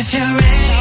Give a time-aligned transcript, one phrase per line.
[0.00, 0.79] if you're ready,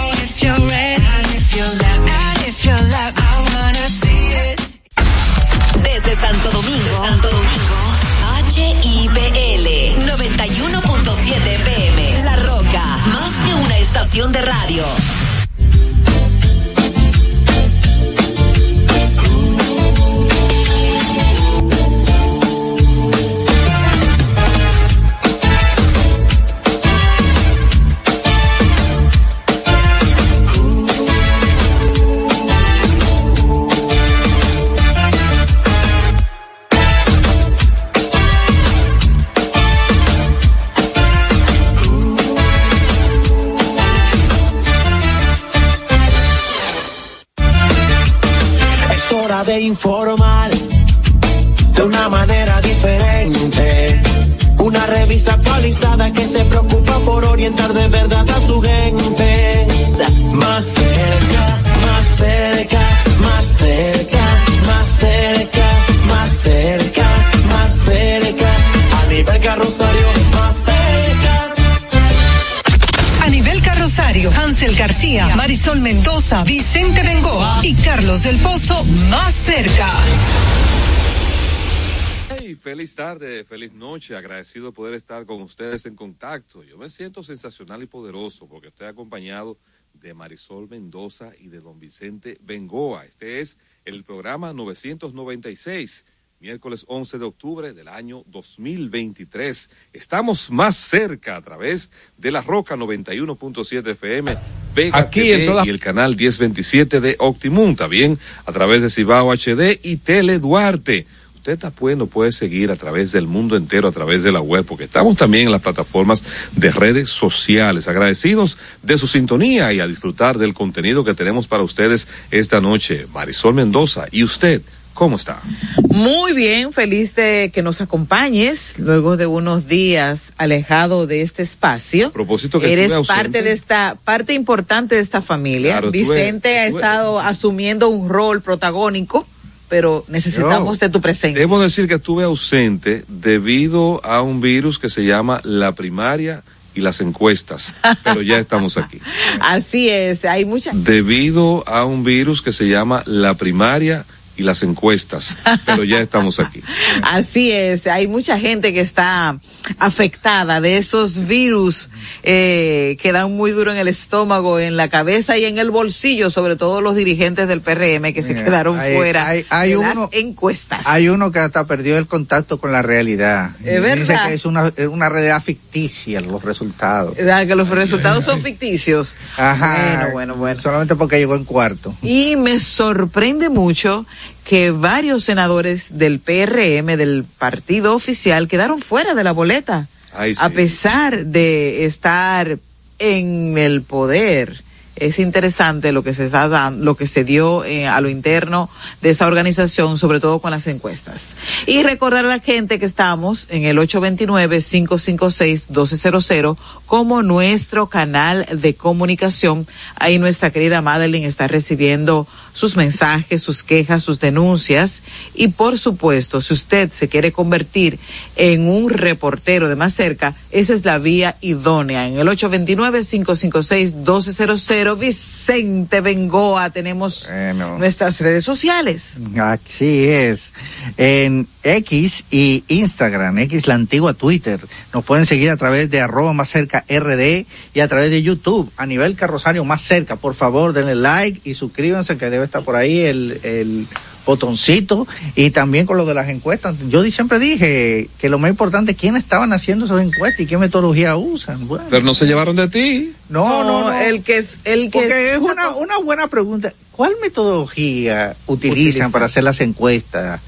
[82.80, 86.64] feliz tarde, feliz noche, agradecido de poder estar con ustedes en contacto.
[86.64, 89.58] Yo me siento sensacional y poderoso porque estoy acompañado
[89.94, 93.04] de Marisol Mendoza y de don Vicente Bengoa.
[93.04, 96.06] Este es el programa 996,
[96.40, 99.70] miércoles 11 de octubre del año 2023.
[99.92, 104.38] Estamos más cerca a través de la Roca 91.7 FM,
[104.74, 108.90] Vega Aquí TV en todas- y el canal 1027 de Optimum, también a través de
[108.90, 111.06] Cibao HD y Tele Duarte.
[111.40, 114.84] Usted nos puede seguir a través del mundo entero, a través de la web, porque
[114.84, 116.22] estamos también en las plataformas
[116.58, 117.88] de redes sociales.
[117.88, 123.08] Agradecidos de su sintonía y a disfrutar del contenido que tenemos para ustedes esta noche.
[123.14, 124.62] Marisol Mendoza, ¿y usted
[124.94, 125.42] cómo está?
[125.90, 132.08] Muy bien, feliz de que nos acompañes luego de unos días alejado de este espacio.
[132.08, 135.72] A propósito que Eres parte de esta, parte importante de esta familia.
[135.72, 139.26] Claro, estuve- Vicente ha estado asumiendo un rol protagónico,
[139.70, 141.40] pero necesitamos de tu presencia.
[141.40, 146.44] Debo decir que estuve ausente debido a un virus que se llama la primaria
[146.76, 149.00] y las encuestas, pero ya estamos aquí.
[149.40, 154.64] Así es, hay mucha debido a un virus que se llama la primaria y las
[154.64, 156.62] encuestas, pero ya estamos aquí.
[157.04, 159.38] Así es, hay mucha gente que está
[159.80, 161.90] afectada de esos virus
[162.24, 166.30] eh, que dan muy duro en el estómago, en la cabeza y en el bolsillo,
[166.30, 169.78] sobre todo los dirigentes del PRM que se Mira, quedaron hay- fuera hay- hay de
[169.78, 170.86] uno- las encuestas.
[170.88, 173.52] Hay uno que hasta perdió el contacto con la realidad.
[173.64, 174.28] Es Y Dice verdad.
[174.28, 177.16] que es una, es una realidad ficticia los resultados.
[177.16, 177.48] ¿Verdad?
[177.48, 179.18] Que los resultados son ficticios.
[179.38, 179.78] Ajá.
[180.00, 180.62] Bueno, bueno, bueno.
[180.62, 181.96] Solamente porque llegó en cuarto.
[182.02, 184.06] Y me sorprende mucho
[184.44, 189.88] que varios senadores del PRM, del partido oficial, quedaron fuera de la boleta.
[190.14, 190.42] Ay, sí.
[190.44, 192.58] A pesar de estar
[193.00, 194.64] en el poder.
[195.00, 198.70] Es interesante lo que se está dando, lo que se dio eh, a lo interno
[199.02, 201.36] de esa organización, sobre todo con las encuestas.
[201.66, 209.66] Y recordar a la gente que estamos en el 829-556-1200 como nuestro canal de comunicación.
[209.96, 215.04] Ahí nuestra querida Madeline está recibiendo sus mensajes, sus quejas, sus denuncias.
[215.34, 218.00] Y por supuesto, si usted se quiere convertir
[218.36, 222.08] en un reportero de más cerca, esa es la vía idónea.
[222.08, 227.78] En el 829-556-1200, Vicente Bengoa, tenemos Bueno.
[227.78, 229.14] nuestras redes sociales.
[229.38, 230.54] Así es.
[230.98, 234.60] En X y Instagram, X la antigua Twitter.
[234.94, 238.72] Nos pueden seguir a través de arroba más cerca RD y a través de YouTube
[238.78, 240.16] a nivel carrosario más cerca.
[240.16, 243.88] Por favor, denle like y suscríbanse que debe estar por ahí el, el
[244.26, 246.76] botoncito y también con lo de las encuestas.
[246.90, 250.58] Yo siempre dije que lo más importante es quiénes estaban haciendo esas encuestas y qué
[250.58, 251.68] metodología usan.
[251.68, 253.14] Bueno, Pero no se llevaron de ti.
[253.30, 253.94] no, no, no.
[254.00, 256.74] El que es, el que Porque es una, una buena pregunta.
[256.92, 259.12] ¿Cuál metodología utilizan, Utilizan.
[259.12, 260.42] para hacer las encuestas?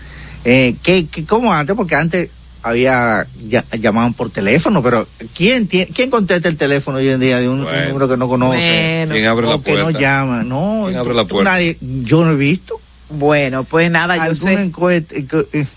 [0.44, 1.75] Eh, ¿qué, qué- cómo antes?
[1.75, 2.29] Porque antes
[2.63, 7.39] había ya- llamaban por teléfono, pero ¿quién tiene, quién contesta el teléfono hoy en día
[7.39, 7.88] de un, un Bueno.
[7.89, 8.57] número que no conoce?
[8.57, 9.13] Bueno.
[9.13, 10.00] ¿Quién abre la o que no puerta?
[10.00, 11.51] llama, no, ¿Quién abre la puerta?
[11.51, 12.79] nadie, yo no he visto.
[13.11, 14.53] Bueno, pues nada, yo sé.
[14.53, 15.15] encuesta,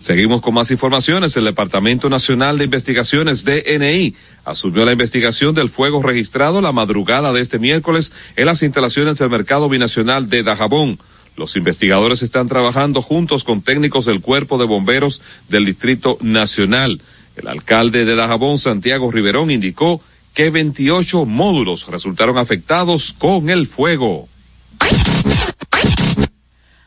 [0.00, 1.36] Seguimos con más informaciones.
[1.36, 7.42] El Departamento Nacional de Investigaciones, DNI, asumió la investigación del fuego registrado la madrugada de
[7.42, 10.98] este miércoles en las instalaciones del Mercado Binacional de Dajabón.
[11.36, 17.02] Los investigadores están trabajando juntos con técnicos del Cuerpo de Bomberos del Distrito Nacional.
[17.36, 20.00] El alcalde de Dajabón, Santiago Riverón, indicó
[20.32, 24.28] que 28 módulos resultaron afectados con el fuego.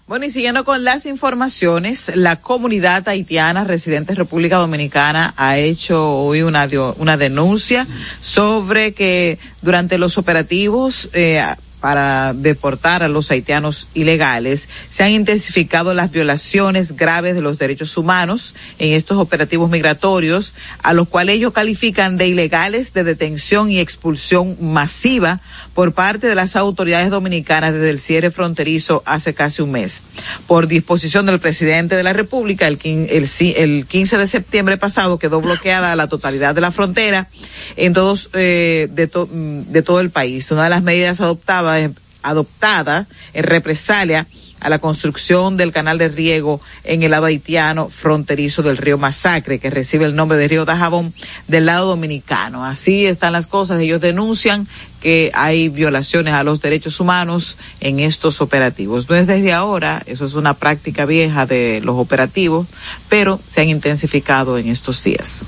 [0.09, 6.11] Bueno, y siguiendo con las informaciones, la comunidad haitiana residente en República Dominicana ha hecho
[6.15, 6.67] hoy una,
[6.97, 7.85] una denuncia
[8.19, 11.43] sobre que durante los operativos eh,
[11.79, 17.97] para deportar a los haitianos ilegales se han intensificado las violaciones graves de los derechos
[17.97, 20.53] humanos en estos operativos migratorios,
[20.83, 25.41] a los cuales ellos califican de ilegales de detención y expulsión masiva
[25.79, 30.03] por parte de las autoridades dominicanas desde el cierre fronterizo hace casi un mes.
[30.45, 35.17] Por disposición del presidente de la República, el, el, ci- el 15 de septiembre pasado
[35.19, 37.29] quedó bloqueada la totalidad de la frontera
[37.77, 40.51] en todos eh, de, to- de todo el país.
[40.51, 41.91] Una de las medidas adoptadas
[42.23, 44.27] adoptada en represalia
[44.59, 49.59] a la construcción del canal de riego en el lado haitiano fronterizo del río Masacre,
[49.59, 51.13] que recibe el nombre de río Dajabón
[51.47, 52.65] del lado dominicano.
[52.65, 53.79] Así están las cosas.
[53.79, 54.67] Ellos denuncian
[55.01, 59.09] que hay violaciones a los derechos humanos en estos operativos.
[59.09, 62.67] No es desde ahora, eso es una práctica vieja de los operativos,
[63.07, 65.45] pero se han intensificado en estos días.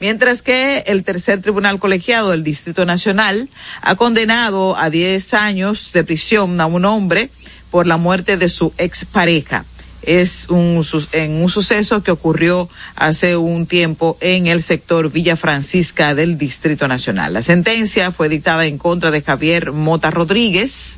[0.00, 3.50] Mientras que el tercer tribunal colegiado del Distrito Nacional
[3.82, 7.30] ha condenado a 10 años de prisión a un hombre
[7.70, 9.66] por la muerte de su expareja.
[10.02, 10.82] Es un,
[11.12, 16.88] en un suceso que ocurrió hace un tiempo en el sector Villa Francisca del Distrito
[16.88, 17.34] Nacional.
[17.34, 20.96] La sentencia fue dictada en contra de Javier Mota Rodríguez,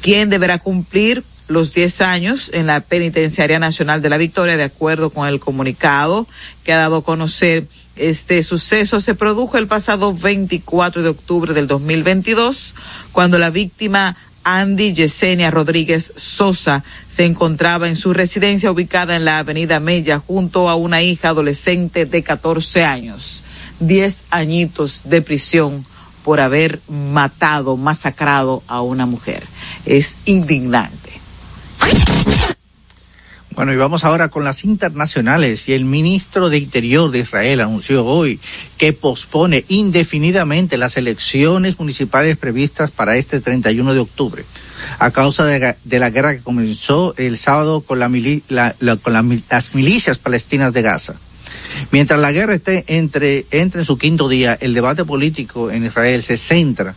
[0.00, 5.10] quien deberá cumplir los 10 años en la Penitenciaria Nacional de la Victoria, de acuerdo
[5.10, 6.26] con el comunicado
[6.64, 7.66] que ha dado a conocer
[7.96, 12.74] este suceso se produjo el pasado 24 de octubre del 2022,
[13.12, 19.38] cuando la víctima Andy Yesenia Rodríguez Sosa se encontraba en su residencia ubicada en la
[19.38, 23.44] avenida Mella junto a una hija adolescente de 14 años.
[23.80, 25.84] 10 añitos de prisión
[26.24, 29.44] por haber matado, masacrado a una mujer.
[29.84, 31.21] Es indignante.
[33.54, 35.68] Bueno, y vamos ahora con las internacionales.
[35.68, 38.40] Y el ministro de Interior de Israel anunció hoy
[38.78, 44.44] que pospone indefinidamente las elecciones municipales previstas para este 31 de octubre,
[44.98, 48.98] a causa de, de la guerra que comenzó el sábado con, la mili- la- la-
[49.50, 51.14] las milicias palestinas de Gaza.
[51.90, 56.22] Mientras la guerra esté entre, entre en su quinto día, el debate político en Israel
[56.22, 56.96] se centra en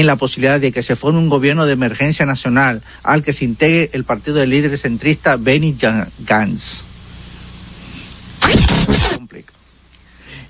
[0.00, 3.90] la posibilidad de que se forme un gobierno de emergencia nacional al que se integre
[3.92, 5.76] el partido del líder centrista Benny
[6.20, 6.84] Gantz.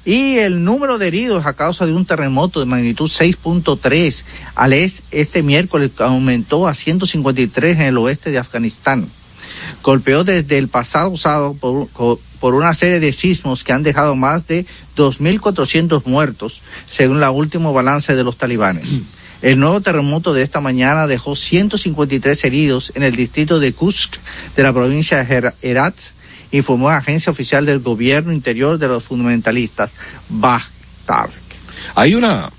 [0.04, 5.02] Y el número de heridos a causa de un terremoto de magnitud 6.3 al es
[5.10, 9.08] este miércoles aumentó a 153 en el oeste de Afganistán.
[9.82, 11.88] Golpeó desde el pasado sábado por,
[12.40, 17.70] por una serie de sismos que han dejado más de 2.400 muertos, según la última
[17.70, 18.88] balance de los talibanes.
[19.42, 24.16] El nuevo terremoto de esta mañana dejó 153 heridos en el distrito de Kusk
[24.56, 25.94] de la provincia de Her- Herat,
[26.52, 29.90] informó la agencia oficial del gobierno interior de los fundamentalistas,
[30.28, 31.30] Bahtar.
[31.94, 32.50] Hay una.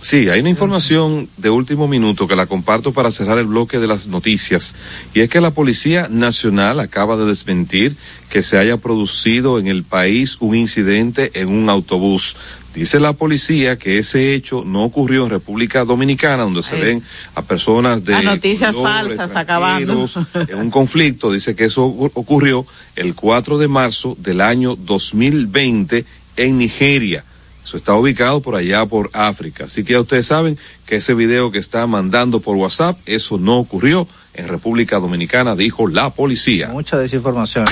[0.00, 3.88] Sí, hay una información de último minuto que la comparto para cerrar el bloque de
[3.88, 4.76] las noticias.
[5.12, 7.96] Y es que la Policía Nacional acaba de desmentir
[8.28, 12.36] que se haya producido en el país un incidente en un autobús.
[12.74, 16.82] Dice la policía que ese hecho no ocurrió en República Dominicana, donde se Ay.
[16.82, 17.02] ven
[17.34, 20.06] a personas de Las noticias colores, falsas acabando.
[20.48, 21.32] en un conflicto.
[21.32, 26.04] Dice que eso ocu- ocurrió el 4 de marzo del año 2020
[26.36, 27.24] en Nigeria.
[27.64, 29.64] Eso está ubicado por allá por África.
[29.64, 33.58] Así que ya ustedes saben que ese video que está mandando por WhatsApp, eso no
[33.58, 36.68] ocurrió en República Dominicana, dijo la policía.
[36.68, 37.66] Mucha desinformación.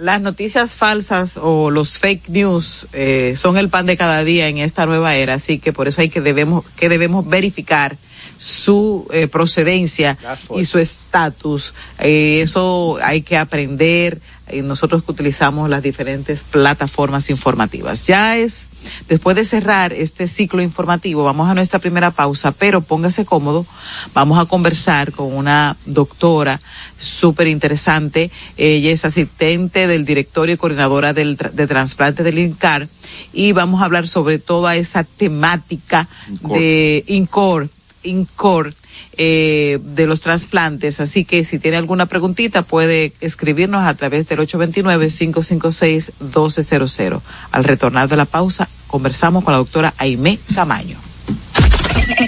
[0.00, 4.56] Las noticias falsas o los fake news eh, son el pan de cada día en
[4.56, 7.98] esta nueva era, así que por eso hay que debemos que debemos verificar
[8.38, 10.16] su eh, procedencia
[10.56, 11.74] y su estatus.
[11.98, 14.22] Eh, eso hay que aprender
[14.62, 18.06] nosotros que utilizamos las diferentes plataformas informativas.
[18.06, 18.70] Ya es
[19.08, 23.66] después de cerrar este ciclo informativo, vamos a nuestra primera pausa, pero póngase cómodo.
[24.14, 26.60] Vamos a conversar con una doctora
[26.98, 28.30] súper interesante.
[28.56, 32.88] Ella es asistente del directorio y coordinadora del, de trasplante del INCAR
[33.32, 36.58] y vamos a hablar sobre toda esa temática INCOR.
[36.58, 37.70] de INCOR,
[38.02, 38.74] INCOR,
[39.16, 41.00] eh, de los trasplantes.
[41.00, 47.20] Así que si tiene alguna preguntita puede escribirnos a través del 829-556-1200.
[47.52, 50.96] Al retornar de la pausa, conversamos con la doctora Aimé Camaño.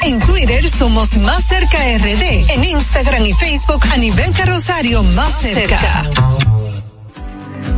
[0.05, 2.51] En Twitter somos Más Cerca RD.
[2.51, 6.09] En Instagram y Facebook a nivel carrosario Más Cerca.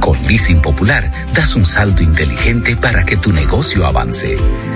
[0.01, 4.37] Con Leasing Popular das un salto inteligente para que tu negocio avance.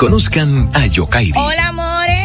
[0.00, 1.36] Conozcan a Yokairi.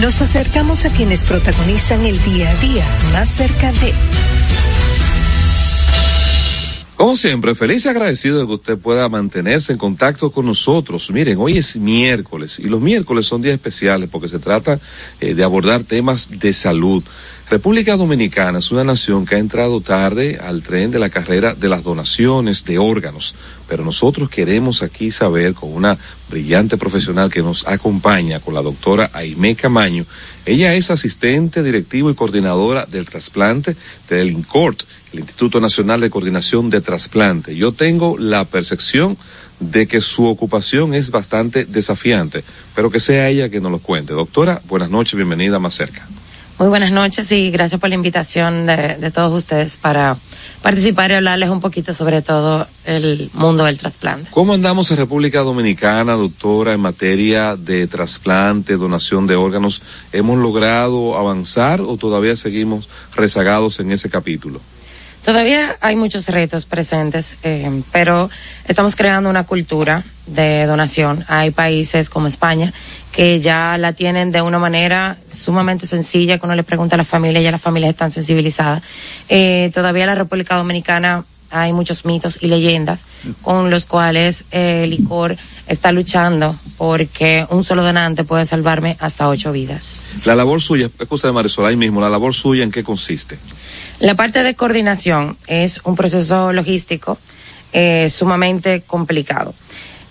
[0.00, 3.94] Nos acercamos a quienes protagonizan el día a día más cerca de
[6.96, 11.10] Como siempre, feliz y agradecido de que usted pueda mantenerse en contacto con nosotros.
[11.10, 14.78] Miren, hoy es miércoles y los miércoles son días especiales porque se trata
[15.20, 17.02] eh, de abordar temas de salud.
[17.54, 21.68] República Dominicana es una nación que ha entrado tarde al tren de la carrera de
[21.68, 23.36] las donaciones de órganos,
[23.68, 25.96] pero nosotros queremos aquí saber con una
[26.28, 30.04] brillante profesional que nos acompaña, con la doctora Aimé Camaño.
[30.44, 33.76] Ella es asistente directivo y coordinadora del trasplante
[34.10, 34.82] del INCORT,
[35.12, 37.54] el Instituto Nacional de Coordinación de Trasplante.
[37.54, 39.16] Yo tengo la percepción
[39.60, 42.42] de que su ocupación es bastante desafiante,
[42.74, 44.12] pero que sea ella que nos lo cuente.
[44.12, 46.04] Doctora, buenas noches, bienvenida más cerca.
[46.56, 50.16] Muy buenas noches y gracias por la invitación de, de, todos ustedes para
[50.62, 54.30] participar y hablarles un poquito sobre todo el mundo del trasplante.
[54.30, 59.82] ¿Cómo andamos en República Dominicana, doctora, en materia de trasplante, donación de órganos?
[60.12, 64.60] ¿Hemos logrado avanzar o todavía seguimos rezagados en ese capítulo?
[65.24, 68.28] Todavía hay muchos retos presentes, eh, pero
[68.68, 71.24] estamos creando una cultura de donación.
[71.28, 72.74] Hay países como España
[73.14, 77.04] que ya la tienen de una manera sumamente sencilla, que uno le pregunta a la
[77.04, 78.82] familia y ya las familias están sensibilizadas.
[79.28, 83.06] Eh, todavía en la República Dominicana hay muchos mitos y leyendas
[83.42, 85.36] con los cuales eh, el licor
[85.68, 90.00] está luchando porque un solo donante puede salvarme hasta ocho vidas.
[90.24, 93.38] La labor suya, excusa de Marisol, ahí mismo, la labor suya en qué consiste?
[94.00, 97.18] La parte de coordinación es un proceso logístico
[97.72, 99.54] eh, sumamente complicado.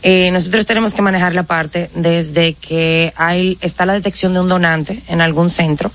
[0.03, 4.49] Eh, nosotros tenemos que manejar la parte desde que hay, está la detección de un
[4.49, 5.91] donante en algún centro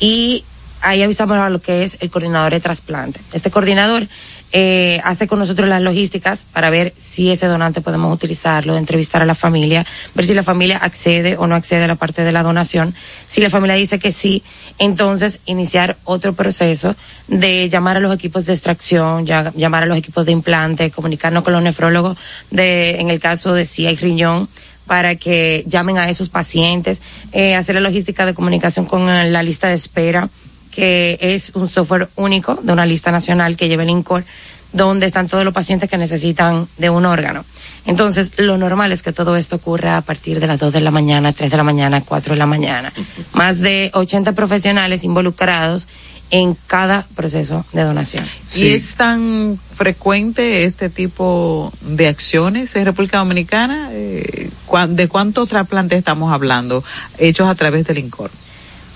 [0.00, 0.44] y
[0.80, 3.20] ahí avisamos a lo que es el coordinador de trasplante.
[3.34, 4.08] Este coordinador
[4.56, 9.24] eh, hace con nosotros las logísticas para ver si ese donante podemos utilizarlo, entrevistar a
[9.24, 9.84] la familia,
[10.14, 12.94] ver si la familia accede o no accede a la parte de la donación.
[13.26, 14.44] Si la familia dice que sí,
[14.78, 16.94] entonces iniciar otro proceso
[17.26, 21.52] de llamar a los equipos de extracción, llamar a los equipos de implante, comunicarnos con
[21.52, 22.16] los nefrólogos
[22.52, 24.48] de, en el caso de si hay riñón,
[24.86, 29.66] para que llamen a esos pacientes, eh, hacer la logística de comunicación con la lista
[29.66, 30.28] de espera
[30.74, 34.24] que es un software único de una lista nacional que lleva el INCOR,
[34.72, 37.44] donde están todos los pacientes que necesitan de un órgano.
[37.86, 40.90] Entonces, lo normal es que todo esto ocurra a partir de las 2 de la
[40.90, 42.92] mañana, 3 de la mañana, 4 de la mañana.
[43.32, 45.86] Más de 80 profesionales involucrados
[46.30, 48.24] en cada proceso de donación.
[48.56, 53.90] ¿Y es tan frecuente este tipo de acciones en República Dominicana?
[53.92, 54.50] Eh,
[54.88, 56.82] ¿De cuántos trasplantes estamos hablando
[57.18, 58.30] hechos a través del INCOR?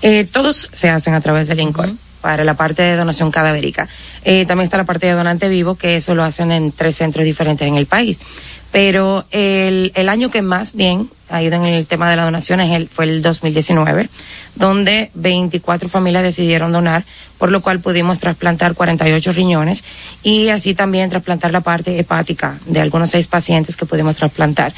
[0.01, 1.91] Eh, todos se hacen a través del INCOR.
[2.21, 3.87] para la parte de donación cadavérica.
[4.25, 7.23] Eh, también está la parte de donante vivo, que eso lo hacen en tres centros
[7.23, 8.19] diferentes en el país.
[8.73, 12.59] Pero el, el año que más bien ha ido en el tema de la donación
[12.59, 14.09] es el, fue el 2019,
[14.55, 17.03] donde 24 familias decidieron donar,
[17.37, 19.83] por lo cual pudimos trasplantar 48 riñones
[20.21, 24.73] y así también trasplantar la parte hepática de algunos seis pacientes que pudimos trasplantar.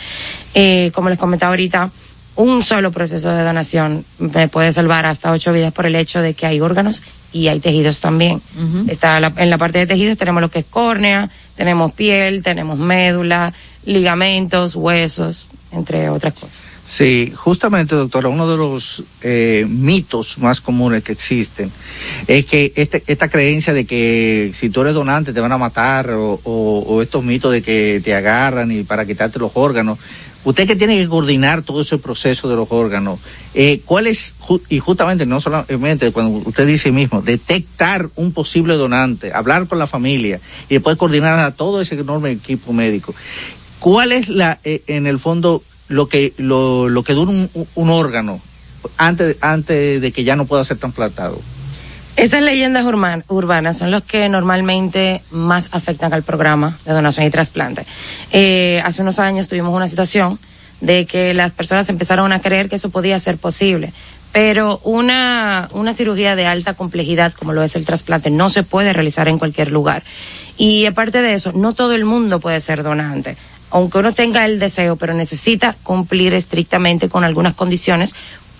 [0.53, 1.91] Eh, como les comentaba ahorita,
[2.35, 6.33] un solo proceso de donación me puede salvar hasta ocho vidas por el hecho de
[6.33, 8.41] que hay órganos y hay tejidos también.
[8.87, 12.77] Está la, en la parte de tejidos tenemos lo que es córnea, tenemos piel, tenemos
[12.77, 13.53] médula,
[13.85, 16.61] ligamentos, huesos, entre otras cosas.
[16.83, 21.71] Sí, justamente, doctora, uno de los eh, mitos más comunes que existen
[22.27, 26.09] es que este, esta creencia de que si tú eres donante te van a matar
[26.09, 29.99] o, o, o estos mitos de que te agarran y para quitarte los órganos
[30.43, 33.19] usted que tiene que coordinar todo ese proceso de los órganos,
[33.53, 34.33] eh, ¿cuál es,
[34.69, 39.87] y justamente no solamente cuando usted dice mismo, detectar un posible donante, hablar con la
[39.87, 43.13] familia y después coordinar a todo ese enorme equipo médico,
[43.79, 47.89] ¿cuál es la, eh, en el fondo, lo que, lo, lo que dura un, un
[47.89, 48.41] órgano
[48.97, 51.39] antes, antes de que ya no pueda ser trasplantado?
[52.17, 57.29] Esas leyendas urban, urbanas son los que normalmente más afectan al programa de donación y
[57.29, 57.85] trasplante.
[58.31, 60.37] Eh, hace unos años tuvimos una situación
[60.81, 63.93] de que las personas empezaron a creer que eso podía ser posible.
[64.33, 68.93] Pero una, una cirugía de alta complejidad como lo es el trasplante no se puede
[68.93, 70.03] realizar en cualquier lugar.
[70.57, 73.37] Y aparte de eso, no todo el mundo puede ser donante
[73.71, 78.13] aunque uno tenga el deseo, pero necesita cumplir estrictamente con algunas condiciones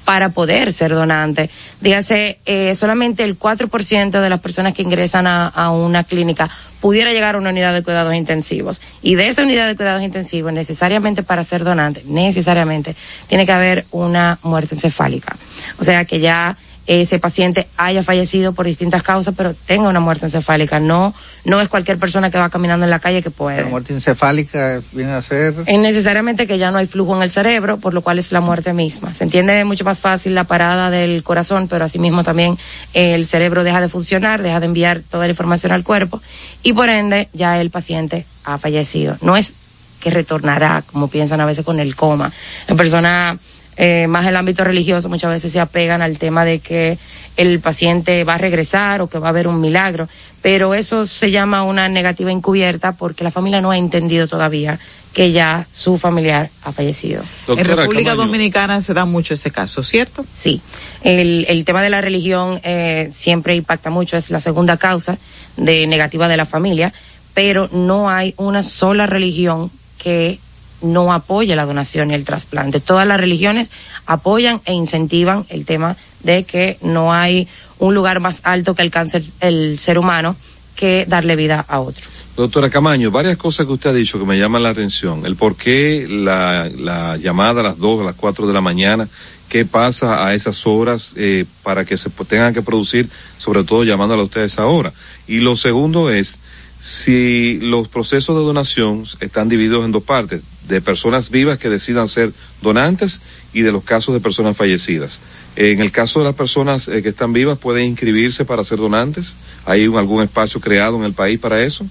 [0.05, 1.49] para poder ser donante.
[1.79, 7.11] Dígase, eh, solamente el 4% de las personas que ingresan a, a, una clínica pudiera
[7.13, 8.81] llegar a una unidad de cuidados intensivos.
[9.01, 12.95] Y de esa unidad de cuidados intensivos, necesariamente para ser donante, necesariamente,
[13.27, 15.35] tiene que haber una muerte encefálica.
[15.79, 20.25] O sea que ya ese paciente haya fallecido por distintas causas, pero tenga una muerte
[20.25, 20.79] encefálica.
[20.79, 21.13] No,
[21.45, 23.63] no es cualquier persona que va caminando en la calle que puede.
[23.63, 25.53] La muerte encefálica viene a ser.
[25.65, 28.41] Es necesariamente que ya no hay flujo en el cerebro, por lo cual es la
[28.41, 29.13] muerte misma.
[29.13, 32.57] Se entiende mucho más fácil la parada del corazón, pero asimismo también
[32.93, 36.21] el cerebro deja de funcionar, deja de enviar toda la información al cuerpo
[36.63, 39.17] y por ende ya el paciente ha fallecido.
[39.21, 39.53] No es
[40.01, 42.31] que retornará, como piensan a veces con el coma.
[42.67, 43.37] La persona
[43.77, 46.97] eh, más el ámbito religioso muchas veces se apegan al tema de que
[47.38, 50.07] el paciente va a regresar o que va a haber un milagro,
[50.41, 54.79] pero eso se llama una negativa encubierta porque la familia no ha entendido todavía
[55.13, 57.23] que ya su familiar ha fallecido.
[57.45, 58.27] Doctora, en República Camaño.
[58.27, 60.25] Dominicana se da mucho ese caso, ¿cierto?
[60.34, 60.62] Sí.
[61.03, 65.17] El, el tema de la religión eh, siempre impacta mucho, es la segunda causa
[65.57, 66.93] de negativa de la familia,
[67.34, 70.39] pero no hay una sola religión que
[70.81, 72.79] no apoye la donación y el trasplante.
[72.79, 73.71] Todas las religiones
[74.05, 77.47] apoyan e incentivan el tema de que no hay
[77.79, 80.35] un lugar más alto que alcance el ser humano
[80.75, 82.05] que darle vida a otro.
[82.35, 85.25] Doctora Camaño, varias cosas que usted ha dicho que me llaman la atención.
[85.25, 89.07] El por qué la, la llamada a las 2, a las 4 de la mañana,
[89.51, 94.21] qué pasa a esas horas eh, para que se tengan que producir, sobre todo llamándola
[94.21, 94.93] a usted a esa hora.
[95.27, 96.39] Y lo segundo es,
[96.79, 102.08] si los procesos de donación están divididos en dos partes, de personas vivas que decidan
[102.08, 103.21] ser donantes
[103.54, 105.21] y de los casos de personas fallecidas.
[105.56, 109.38] En el caso de las personas eh, que están vivas, ¿pueden inscribirse para ser donantes?
[109.65, 111.86] ¿Hay algún espacio creado en el país para eso?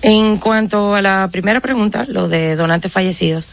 [0.00, 3.48] En cuanto a la primera pregunta, lo de donantes fallecidos,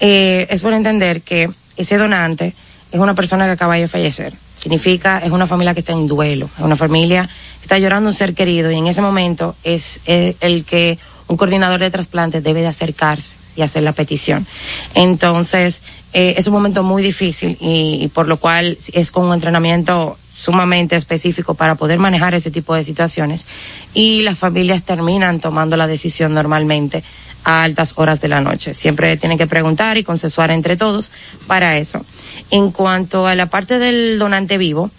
[0.00, 2.54] eh, es por entender que ese donante
[2.90, 4.32] es una persona que acaba de fallecer.
[4.56, 7.28] Significa, es una familia que está en duelo, es una familia
[7.60, 11.36] que está llorando un ser querido y en ese momento es eh, el que un
[11.36, 14.46] coordinador de trasplante debe de acercarse y hacer la petición.
[14.94, 15.80] Entonces,
[16.12, 20.96] eh, es un momento muy difícil y, por lo cual es con un entrenamiento sumamente
[20.96, 23.46] específico para poder manejar ese tipo de situaciones
[23.94, 27.02] y las familias terminan tomando la decisión normalmente
[27.44, 28.74] a altas horas de la noche.
[28.74, 31.12] Siempre tienen que preguntar y consensuar entre todos
[31.46, 32.04] para eso.
[32.50, 34.90] En cuanto a la parte del donante vivo,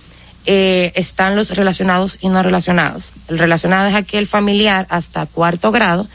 [0.46, 3.14] eh, están los relacionados y no relacionados.
[3.30, 6.08] El relacionado es aquel familiar hasta cuarto grado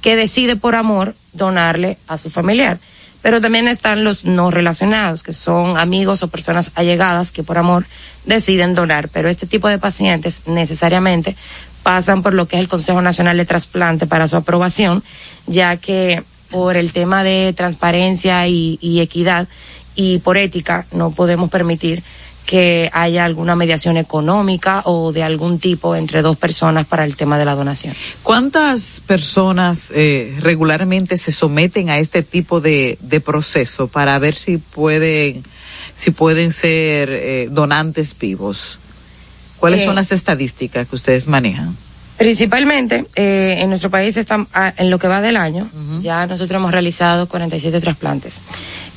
[0.00, 2.78] que decide por amor donarle a su familiar.
[3.22, 7.84] Pero también están los no relacionados, que son amigos o personas allegadas que por amor
[8.26, 9.08] deciden donar.
[9.08, 11.36] Pero este tipo de pacientes necesariamente
[11.82, 15.02] pasan por lo que es el Consejo Nacional de Trasplante para su aprobación,
[15.46, 19.48] ya que por el tema de transparencia y, y equidad
[19.94, 22.04] y por ética no podemos permitir
[22.48, 27.36] que haya alguna mediación económica o de algún tipo entre dos personas para el tema
[27.36, 27.94] de la donación.
[28.22, 34.56] ¿Cuántas personas eh, regularmente se someten a este tipo de, de proceso para ver si
[34.56, 35.42] pueden,
[35.94, 38.78] si pueden ser eh, donantes vivos?
[39.58, 41.76] ¿Cuáles Eh, son las estadísticas que ustedes manejan?
[42.18, 46.58] Principalmente eh, en nuestro país están, ah, en lo que va del año, ya nosotros
[46.58, 48.40] hemos realizado 47 trasplantes,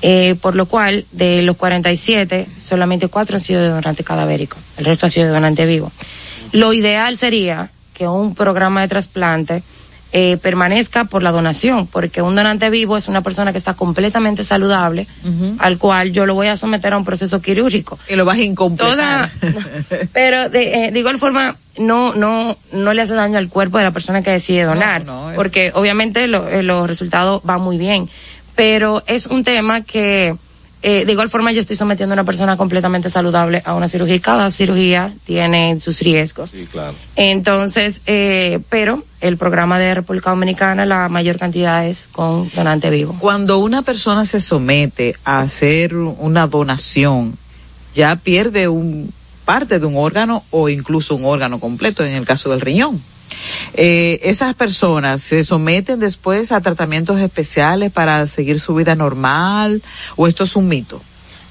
[0.01, 4.85] eh, por lo cual de los 47 solamente cuatro han sido de donante cadavérico, el
[4.85, 5.91] resto ha sido de donante vivo.
[6.51, 9.61] Lo ideal sería que un programa de trasplante
[10.13, 14.43] eh, permanezca por la donación, porque un donante vivo es una persona que está completamente
[14.43, 15.07] saludable,
[15.59, 17.97] al cual yo lo voy a someter a un proceso quirúrgico.
[18.09, 19.29] Y lo vas a incompletar.
[19.39, 19.51] Toda,
[20.13, 23.85] pero de, eh, de igual forma no no no le hace daño al cuerpo de
[23.85, 25.03] la persona que decide donar
[25.35, 28.09] porque obviamente lo- eh, los resultados van muy bien
[28.55, 30.35] pero es un tema que
[30.83, 34.15] eh, de igual forma yo estoy sometiendo a una persona completamente saludable a una cirugía
[34.15, 36.95] y cada cirugía tiene sus riesgos Sí, claro.
[37.15, 43.15] entonces eh, pero el programa de República Dominicana la mayor cantidad es con donante vivo
[43.19, 47.37] Cuando una persona se somete a hacer una donación,
[47.93, 49.11] ya pierde un
[49.45, 53.01] parte de un órgano o incluso un órgano completo, en el caso del riñón.
[53.73, 59.81] Eh, esas personas se someten después a tratamientos especiales para seguir su vida normal
[60.15, 61.01] o esto es un mito.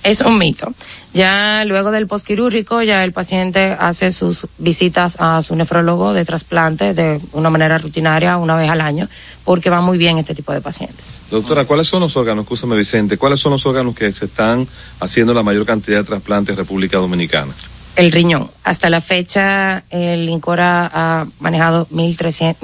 [0.02, 0.72] es un mito.
[1.12, 6.94] Ya luego del postquirúrgico, ya el paciente hace sus visitas a su nefrólogo de trasplante
[6.94, 9.08] de una manera rutinaria una vez al año,
[9.44, 11.04] porque va muy bien este tipo de pacientes.
[11.30, 14.66] Doctora, ¿cuáles son los órganos, escúchame Vicente, cuáles son los órganos que se están
[15.00, 17.52] haciendo la mayor cantidad de trasplantes en República Dominicana?
[17.96, 18.50] El riñón.
[18.64, 22.56] Hasta la fecha, el INCORA ha manejado 1.300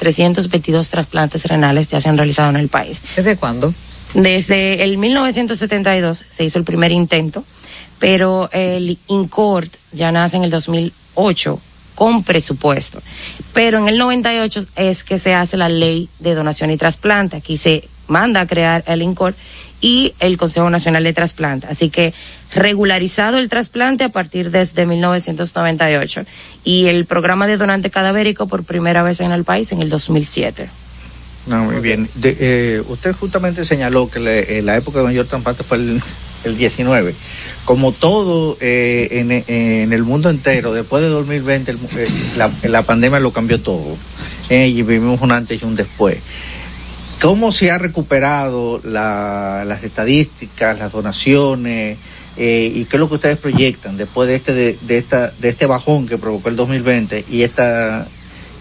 [0.00, 3.00] 1.322 trasplantes renales ya se han realizado en el país.
[3.16, 3.72] ¿Desde cuándo?
[4.14, 7.44] Desde el 1972 se hizo el primer intento,
[7.98, 11.60] pero el INCORT ya nace en el 2008
[11.94, 13.00] con presupuesto.
[13.52, 17.36] Pero en el 98 es que se hace la ley de donación y trasplante.
[17.36, 19.36] Aquí se manda a crear el INCORT
[19.80, 21.66] y el Consejo Nacional de Trasplante.
[21.68, 22.14] Así que
[22.54, 26.22] regularizado el trasplante a partir desde 1998
[26.64, 30.68] y el programa de donante cadavérico por primera vez en el país en el 2007.
[31.46, 32.08] No, muy bien.
[32.22, 36.00] Eh, usted justamente señaló que le- eh, la época de mayor trasplante fue el,
[36.44, 37.14] el 19.
[37.66, 43.20] Como todo eh, en, el mundo entero, después de 2020, el eh, la, la pandemia
[43.20, 43.96] lo cambió todo.
[44.48, 46.18] Y vivimos un antes y un después.
[47.20, 51.98] ¿Cómo se ha recuperado la- las estadísticas, las donaciones?
[52.36, 55.48] eh, ¿Y qué es lo que ustedes proyectan después de este, de, de esta, de
[55.48, 58.06] este bajón que provocó el 2020 y, esta,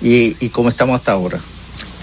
[0.02, 1.39] y, y cómo estamos hasta ahora?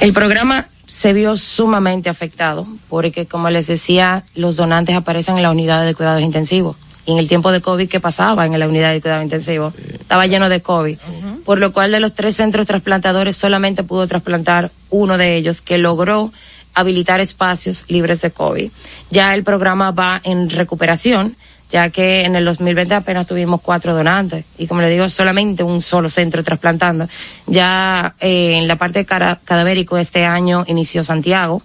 [0.01, 5.51] El programa se vio sumamente afectado porque, como les decía, los donantes aparecen en la
[5.53, 6.77] unidad de cuidados intensivos.
[7.07, 9.73] Y en el tiempo de COVID, ¿qué pasaba en la unidad de cuidados intensivos?
[10.01, 10.99] Estaba lleno de COVID.
[11.45, 15.79] Por lo cual, de los tres centros trasplantadores, solamente pudo trasplantar uno de ellos que
[15.79, 16.33] logró
[16.75, 18.71] habilitar espacios libres de COVID.
[19.11, 21.37] Ya el programa va en recuperación,
[21.71, 25.83] ya que en el 2020 apenas tuvimos cuatro donantes y como le digo, solamente un
[25.83, 27.09] solo centro trasplantando.
[27.47, 31.63] Ya eh, en la parte cadavérico este año inició Santiago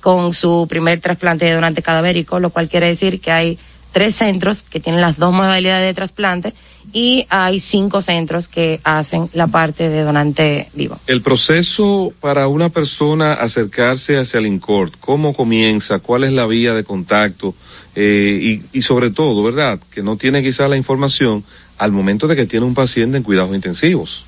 [0.00, 3.58] con su primer trasplante de donante cadavérico, lo cual quiere decir que hay
[3.92, 6.54] tres centros que tienen las dos modalidades de trasplante
[6.96, 10.98] y hay cinco centros que hacen la parte de donante vivo.
[11.06, 15.98] El proceso para una persona acercarse hacia el INCORT, ¿cómo comienza?
[15.98, 17.54] ¿Cuál es la vía de contacto?
[17.94, 19.78] Eh, y, y sobre todo, ¿verdad?
[19.90, 21.44] Que no tiene quizá la información
[21.76, 24.24] al momento de que tiene un paciente en cuidados intensivos.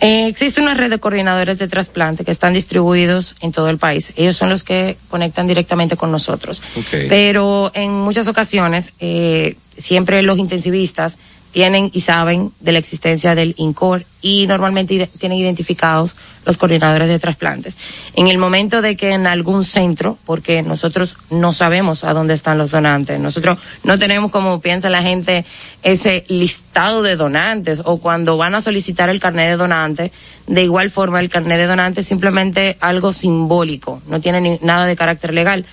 [0.00, 4.12] Eh, existe una red de coordinadores de trasplante que están distribuidos en todo el país.
[4.16, 6.60] Ellos son los que conectan directamente con nosotros.
[6.90, 11.18] Pero en muchas ocasiones, eh, siempre los intensivistas
[11.54, 17.18] tienen y saben de la existencia del INCOR y normalmente tienen identificados los coordinadores de
[17.20, 17.78] trasplantes.
[18.16, 22.58] En el momento de que en algún centro, porque nosotros no sabemos a dónde están
[22.58, 25.44] los donantes, nosotros no tenemos como piensa la gente
[25.84, 30.10] ese listado de donantes o cuando van a solicitar el carnet de donante,
[30.48, 34.86] de igual forma el carnet de donante es simplemente algo simbólico, no tiene ni- nada
[34.86, 35.64] de carácter legal.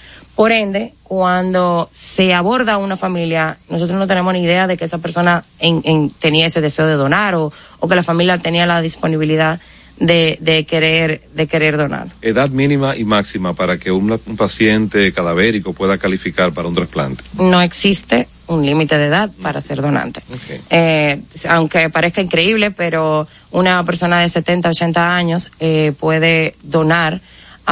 [0.41, 4.97] Por ende, cuando se aborda una familia, nosotros no tenemos ni idea de que esa
[4.97, 8.81] persona en, en- tenía ese deseo de donar o, o que la familia tenía la
[8.81, 9.59] disponibilidad
[9.99, 12.07] de, de querer de querer donar.
[12.23, 17.23] Edad mínima y máxima para que un paciente cadavérico pueda calificar para un trasplante.
[17.37, 20.23] No existe un límite de edad para ser donante.
[20.71, 27.21] Eh, aunque parezca increíble, pero una persona de 70, 80 años eh, puede donar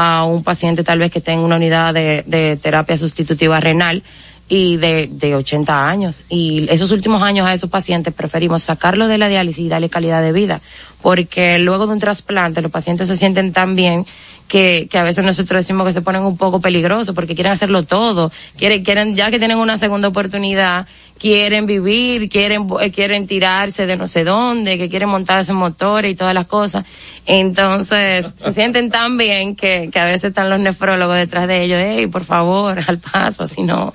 [0.02, 4.02] a un paciente tal vez que tenga una unidad de, de terapia sustitutiva renal
[4.50, 6.24] y de, de 80 años.
[6.28, 10.24] Y esos últimos años a esos pacientes preferimos sacarlo de la diálisis y darle calidad
[10.24, 10.60] de vida.
[11.02, 14.06] Porque luego de un trasplante los pacientes se sienten tan bien
[14.48, 17.84] que, que a veces nosotros decimos que se ponen un poco peligrosos porque quieren hacerlo
[17.84, 18.32] todo.
[18.58, 20.88] Quieren, quieren, ya que tienen una segunda oportunidad,
[21.20, 26.12] quieren vivir, quieren, eh, quieren tirarse de no sé dónde, que quieren montarse en motores
[26.12, 26.86] y todas las cosas.
[27.28, 31.80] Entonces, se sienten tan bien que, que a veces están los nefrólogos detrás de ellos,
[31.80, 33.94] hey, por favor, al paso, si no.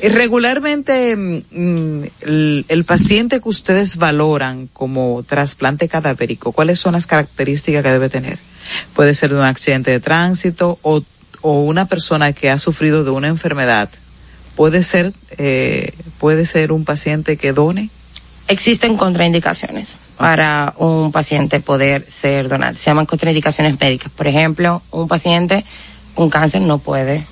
[0.00, 7.06] Eh, Regularmente, mm, el, el paciente que ustedes valoran como trasplante cadavérico, ¿cuáles son las
[7.06, 8.38] características que debe tener?
[8.94, 11.02] Puede ser de un accidente de tránsito o,
[11.40, 13.88] o una persona que ha sufrido de una enfermedad.
[14.56, 17.90] Puede ser, eh, puede ser un paciente que done.
[18.48, 22.78] Existen contraindicaciones para un paciente poder ser donante.
[22.78, 24.12] Se llaman contraindicaciones médicas.
[24.12, 25.64] Por ejemplo, un paciente
[26.14, 27.24] con cáncer no puede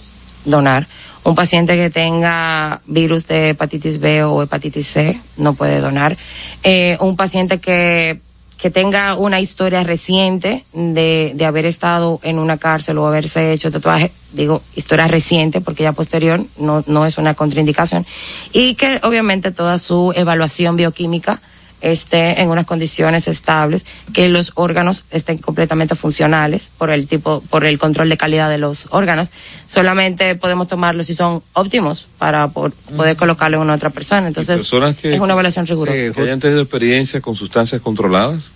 [0.45, 0.87] donar.
[1.29, 6.17] Un paciente que tenga virus de hepatitis B o hepatitis C no puede donar.
[6.63, 8.19] Eh, un paciente que,
[8.57, 13.71] que tenga una historia reciente de, de haber estado en una cárcel o haberse hecho
[13.71, 18.07] tatuaje, digo, historia reciente porque ya posterior no, no es una contraindicación.
[18.55, 21.43] Y que obviamente toda su evaluación bioquímica
[21.81, 27.65] esté en unas condiciones estables, que los órganos estén completamente funcionales por el tipo, por
[27.65, 29.31] el control de calidad de los órganos.
[29.67, 34.27] Solamente podemos tomarlos si son óptimos para por- poder colocarlo en una otra persona.
[34.29, 35.97] Entonces, personas que- es una evaluación rigurosa.
[36.15, 38.53] Que hayan tenido experiencia con sustancias controladas.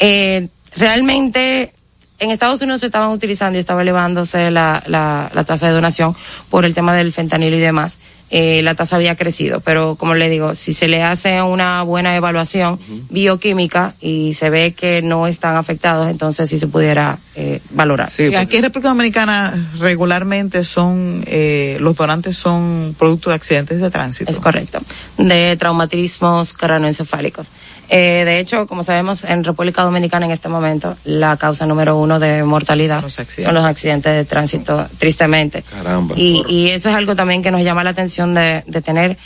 [0.00, 1.72] Eh, realmente
[2.18, 6.16] en Estados Unidos se estaban utilizando y estaba elevándose la, la, la tasa de donación
[6.48, 7.98] por el tema del fentanilo y demás.
[8.28, 12.16] Eh, la tasa había crecido, pero como le digo, si se le hace una buena
[12.16, 18.10] evaluación bioquímica y se ve que no están afectados, entonces sí se pudiera eh, valorar.
[18.18, 23.90] Y aquí en República Dominicana regularmente son, eh, los donantes son producto de accidentes de
[23.90, 24.32] tránsito.
[24.32, 24.80] Es correcto.
[25.18, 27.46] De traumatismos craneoencefálicos.
[27.88, 32.18] Eh, de hecho, como sabemos, en República Dominicana en este momento, la causa número uno
[32.18, 35.62] de mortalidad son los accidentes de tránsito, tristemente.
[35.62, 36.14] Caramba.
[36.18, 39.16] Y, y eso es algo también que nos llama la atención de, de tener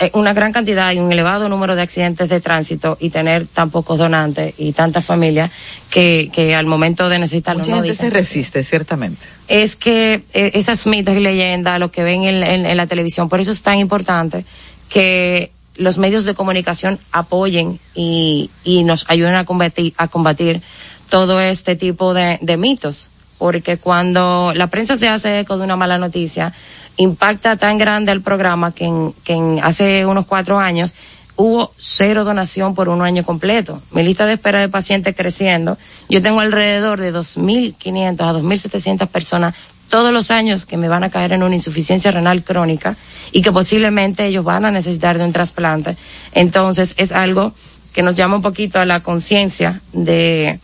[0.00, 3.70] eh, una gran cantidad y un elevado número de accidentes de tránsito y tener tan
[3.70, 5.50] pocos donantes y tantas familias
[5.90, 8.10] que, que al momento de necesitarlo Mucha no gente dicen.
[8.10, 9.24] se resiste, ciertamente.
[9.46, 13.28] es que eh, esas mitos y leyendas, lo que ven en, en- en la televisión,
[13.28, 14.44] por eso es tan importante
[14.88, 20.62] que los medios de comunicación apoyen y, y nos ayuden a combatir, a combatir
[21.10, 23.08] todo este tipo de, de mitos.
[23.38, 26.52] Porque cuando la prensa se hace eco de una mala noticia,
[26.96, 30.94] impacta tan grande el programa que en, que en hace unos cuatro años
[31.36, 33.82] hubo cero donación por un año completo.
[33.90, 35.76] Mi lista de espera de pacientes creciendo.
[36.08, 39.54] Yo tengo alrededor de 2.500 a 2.700 personas
[39.88, 42.96] todos los años que me van a caer en una insuficiencia renal crónica
[43.32, 45.96] y que posiblemente ellos van a necesitar de un trasplante.
[46.32, 47.52] Entonces es algo
[47.92, 50.58] que nos llama un poquito a la conciencia de,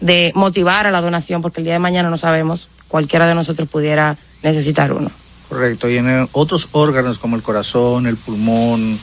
[0.00, 3.68] de motivar a la donación porque el día de mañana no sabemos cualquiera de nosotros
[3.68, 5.10] pudiera necesitar uno.
[5.48, 5.88] Correcto.
[5.88, 8.98] Y en otros órganos como el corazón, el pulmón,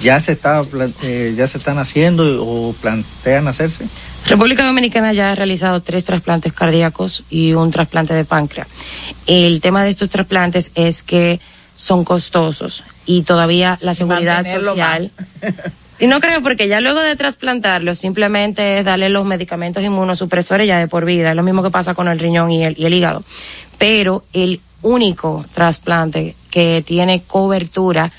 [0.00, 0.64] ya se está
[1.02, 3.86] eh, ya se están haciendo o plantean hacerse.
[4.26, 8.68] República Dominicana ya ha realizado tres trasplantes cardíacos y un trasplante de páncreas.
[9.26, 11.40] El tema de estos trasplantes es que
[11.76, 15.10] son costosos y todavía la seguridad mantenerlo social.
[16.00, 20.78] Y no creo porque ya luego de trasplantarlo simplemente es darle los medicamentos inmunosupresores ya
[20.78, 21.30] de por vida.
[21.30, 23.22] Es lo mismo que pasa con el riñón y el, y el hígado.
[23.76, 28.10] Pero el único trasplante que tiene cobertura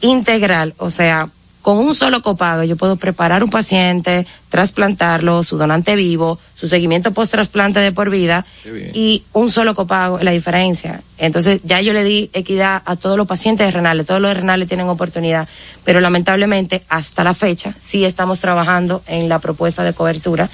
[0.00, 1.28] integral, o sea,
[1.68, 7.12] con un solo copago yo puedo preparar un paciente, trasplantarlo, su donante vivo, su seguimiento
[7.12, 8.46] post trasplante de por vida
[8.94, 11.02] y un solo copago la diferencia.
[11.18, 14.88] Entonces ya yo le di equidad a todos los pacientes renales, todos los renales tienen
[14.88, 15.46] oportunidad,
[15.84, 20.48] pero lamentablemente hasta la fecha sí estamos trabajando en la propuesta de cobertura,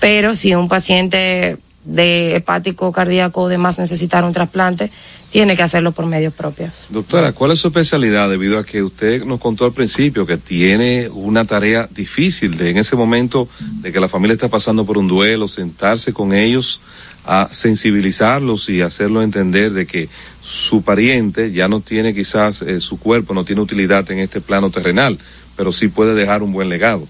[0.00, 1.56] pero si un paciente
[1.88, 4.90] de hepático cardíaco o demás necesitar un trasplante,
[5.30, 6.86] tiene que hacerlo por medios propios.
[6.90, 11.08] Doctora, ¿cuál es su especialidad debido a que usted nos contó al principio que tiene
[11.08, 13.48] una tarea difícil de en ese momento
[13.80, 16.80] de que la familia está pasando por un duelo, sentarse con ellos
[17.24, 20.08] a sensibilizarlos y hacerlos entender de que
[20.42, 24.70] su pariente ya no tiene quizás eh, su cuerpo, no tiene utilidad en este plano
[24.70, 25.18] terrenal,
[25.56, 27.06] pero sí puede dejar un buen legado.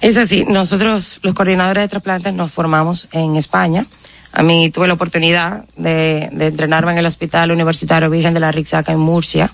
[0.00, 3.86] Es así, nosotros los coordinadores de trasplantes nos formamos en España.
[4.32, 8.52] A mí tuve la oportunidad de, de entrenarme en el Hospital Universitario Virgen de la
[8.52, 9.50] Rixaca en Murcia.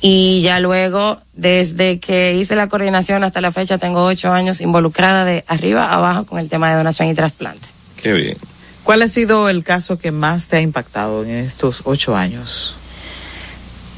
[0.00, 5.24] Y ya luego, desde que hice la coordinación hasta la fecha, tengo ocho años involucrada
[5.24, 7.66] de arriba a abajo con el tema de donación y trasplante.
[8.00, 8.36] Qué bien.
[8.84, 12.76] ¿Cuál ha sido el caso que más te ha impactado en estos ocho años?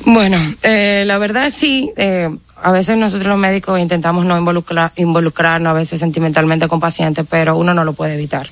[0.04, 2.30] Bueno, eh, la verdad sí, eh,
[2.62, 7.56] a veces nosotros los médicos intentamos no involucrar, involucrarnos a veces sentimentalmente con pacientes, pero
[7.56, 8.48] uno no lo puede evitar.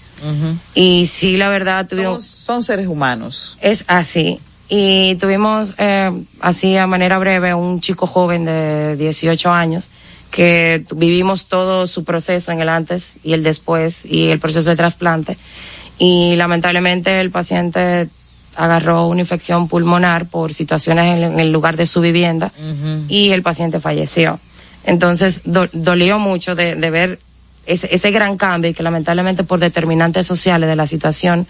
[0.74, 2.24] Y sí, la verdad, tuvimos...
[2.24, 3.56] Son seres humanos.
[3.60, 4.40] Es así.
[4.68, 9.88] Y tuvimos, eh, así a manera breve, un chico joven de 18 años
[10.30, 14.76] que vivimos todo su proceso en el antes y el después y el proceso de
[14.76, 15.38] trasplante.
[15.98, 18.08] Y lamentablemente el paciente
[18.58, 22.52] agarró una infección pulmonar por situaciones en, en el lugar de su vivienda
[23.08, 24.38] y el paciente falleció.
[24.84, 27.18] Entonces do- dolió mucho de, de ver
[27.66, 31.46] ese, ese gran cambio y que lamentablemente por determinantes sociales de la situación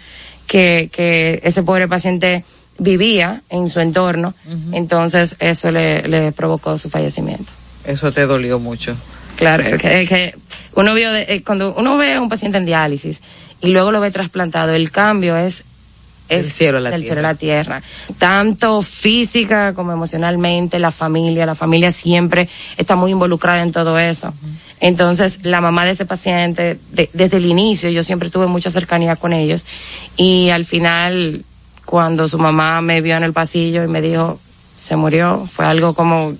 [0.47, 2.43] que, que ese pobre paciente
[2.77, 4.33] vivía en su entorno,
[4.71, 7.51] entonces eso le, le provocó su fallecimiento.
[7.85, 8.95] Eso te dolió mucho.
[9.35, 10.35] Claro, es que, que
[10.75, 13.19] uno vio, de- eh, cuando uno ve a un paciente en diálisis
[13.61, 15.63] y luego lo ve trasplantado, el cambio es,
[16.29, 17.05] Del cielo a la tierra.
[17.05, 17.81] cielo a la tierra.
[18.17, 24.33] Tanto física como emocionalmente, la familia, la familia siempre está muy involucrada en todo eso.
[24.79, 29.15] Entonces, la mamá de ese paciente, de- desde el inicio, yo siempre tuve mucha cercanía
[29.15, 29.65] con ellos
[30.15, 31.43] y al final,
[31.85, 34.39] cuando su mamá me vio en el pasillo y me dijo,
[34.77, 36.33] se murió, fue algo como,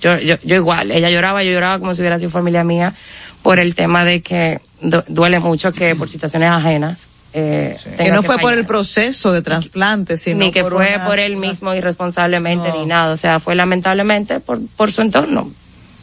[0.00, 2.94] yo, yo, yo igual, ella lloraba, yo lloraba como si hubiera sido familia mía
[3.42, 7.06] por el tema de que du- duele mucho que por situaciones ajenas.
[7.36, 11.08] Eh, Que no fue por el proceso de trasplante, sino ni que por fue unas-
[11.08, 12.76] por él unas- mismo irresponsablemente No.
[12.80, 15.50] ni nada, o sea, fue lamentablemente por, por su entorno.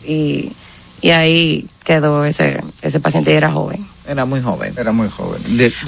[0.06, 0.52] Y,
[1.02, 3.86] y ahí quedó ese, ese paciente y era joven.
[4.08, 4.74] Era muy joven.
[4.78, 5.42] Era muy joven.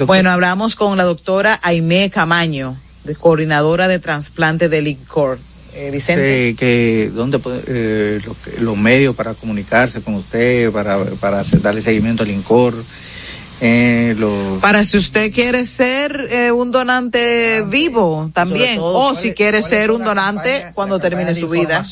[0.06, 5.38] Bueno, hablamos con la doctora Aimé Camaño, de coordinadora de trasplante del INCOR.
[5.76, 6.50] Eh, Vicente.
[6.50, 11.40] Sí, que dónde puede- eh, lo que- los medios para comunicarse con usted, para, para
[11.40, 12.74] hacer- darle seguimiento al INCOR.
[13.66, 19.16] Eh, los- Para si usted quiere ser eh, un donante vivo también, todo, o ¿cuál
[19.16, 21.82] si es- quiere ser un donante campaña- cuando termine su vida.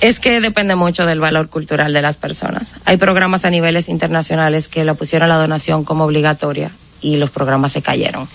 [0.03, 2.75] Es que depende mucho del valor cultural de las personas.
[2.85, 7.73] Hay programas a niveles internacionales que la pusieron la donación como obligatoria y los programas
[7.73, 8.29] se cayeron.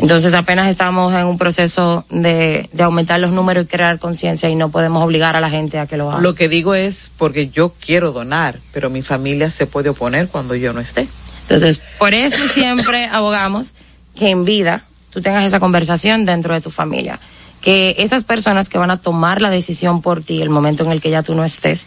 [0.00, 4.56] Entonces apenas estamos en un proceso de, de aumentar los números y crear conciencia y
[4.56, 6.20] no podemos obligar a la gente a que lo haga.
[6.20, 10.56] Lo que digo es porque yo quiero donar, pero mi familia se puede oponer cuando
[10.56, 11.06] yo no esté.
[11.42, 13.68] Entonces, por eso siempre abogamos
[14.16, 17.20] que en vida tú tengas esa conversación dentro de tu familia.
[17.62, 21.00] Que esas personas que van a tomar la decisión por ti, el momento en el
[21.00, 21.86] que ya tú no estés,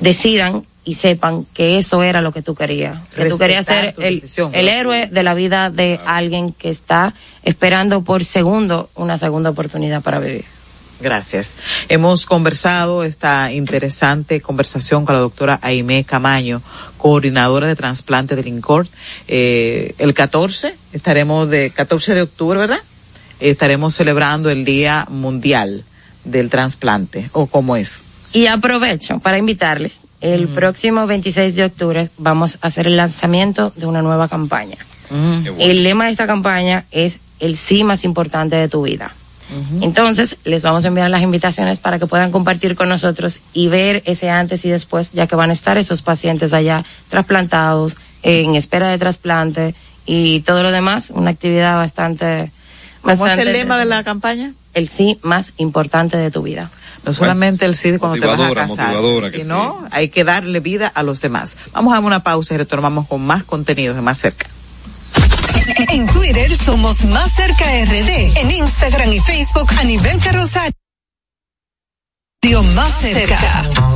[0.00, 2.96] decidan y sepan que eso era lo que tú querías.
[3.14, 4.54] Que tú querías Respetar ser el, decisión.
[4.54, 7.12] el héroe de la vida de alguien que está
[7.42, 10.44] esperando por segundo una segunda oportunidad para vivir.
[11.00, 11.56] Gracias.
[11.88, 16.62] Hemos conversado esta interesante conversación con la doctora Aimé Camaño,
[16.96, 18.86] coordinadora de trasplante del INCOR.
[19.28, 22.78] Eh, el 14, estaremos de 14 de octubre, ¿verdad?
[23.40, 25.84] Estaremos celebrando el Día Mundial
[26.24, 28.02] del Trasplante, o cómo es.
[28.32, 30.00] Y aprovecho para invitarles.
[30.20, 34.76] El próximo 26 de octubre vamos a hacer el lanzamiento de una nueva campaña.
[35.58, 39.14] El lema de esta campaña es el sí más importante de tu vida.
[39.80, 44.02] Entonces, les vamos a enviar las invitaciones para que puedan compartir con nosotros y ver
[44.04, 48.88] ese antes y después, ya que van a estar esos pacientes allá trasplantados, en espera
[48.88, 49.74] de trasplante
[50.04, 52.50] y todo lo demás, una actividad bastante...
[53.06, 54.52] ¿Cómo es el lema de la campaña?
[54.74, 56.70] El sí más importante de tu vida.
[57.04, 58.96] No solamente el sí cuando te vas a casar,
[59.32, 61.56] sino hay que darle vida a los demás.
[61.72, 64.48] Vamos a dar una pausa y retornamos con más contenidos de más cerca.
[65.90, 68.38] En Twitter somos Más Cerca RD.
[68.38, 70.72] En Instagram y Facebook a nivel carrosario.
[72.74, 73.95] Más cerca.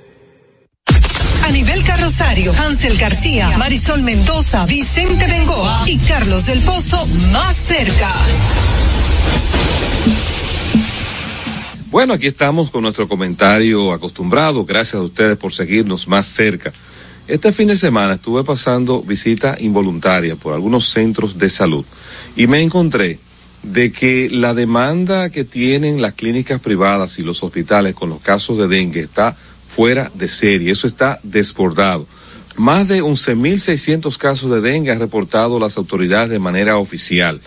[1.51, 8.09] A nivel carrosario, Hansel García, Marisol Mendoza, Vicente Bengoa y Carlos del Pozo más cerca.
[11.87, 14.63] Bueno, aquí estamos con nuestro comentario acostumbrado.
[14.63, 16.71] Gracias a ustedes por seguirnos más cerca.
[17.27, 21.83] Este fin de semana estuve pasando visita involuntaria por algunos centros de salud
[22.37, 23.19] y me encontré
[23.61, 28.57] de que la demanda que tienen las clínicas privadas y los hospitales con los casos
[28.57, 29.35] de dengue está
[29.75, 30.71] fuera de serie.
[30.71, 32.07] Eso está desbordado.
[32.57, 37.39] Más de 11.600 casos de dengue han reportado las autoridades de manera oficial.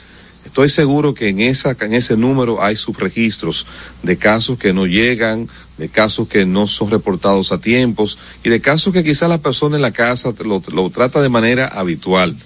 [0.44, 3.66] Estoy seguro que en esa, en ese número hay subregistros
[4.02, 5.48] de casos que no llegan,
[5.78, 9.76] de casos que no son reportados a tiempos y de casos que quizá la persona
[9.76, 12.36] en la casa lo, lo trata de manera habitual.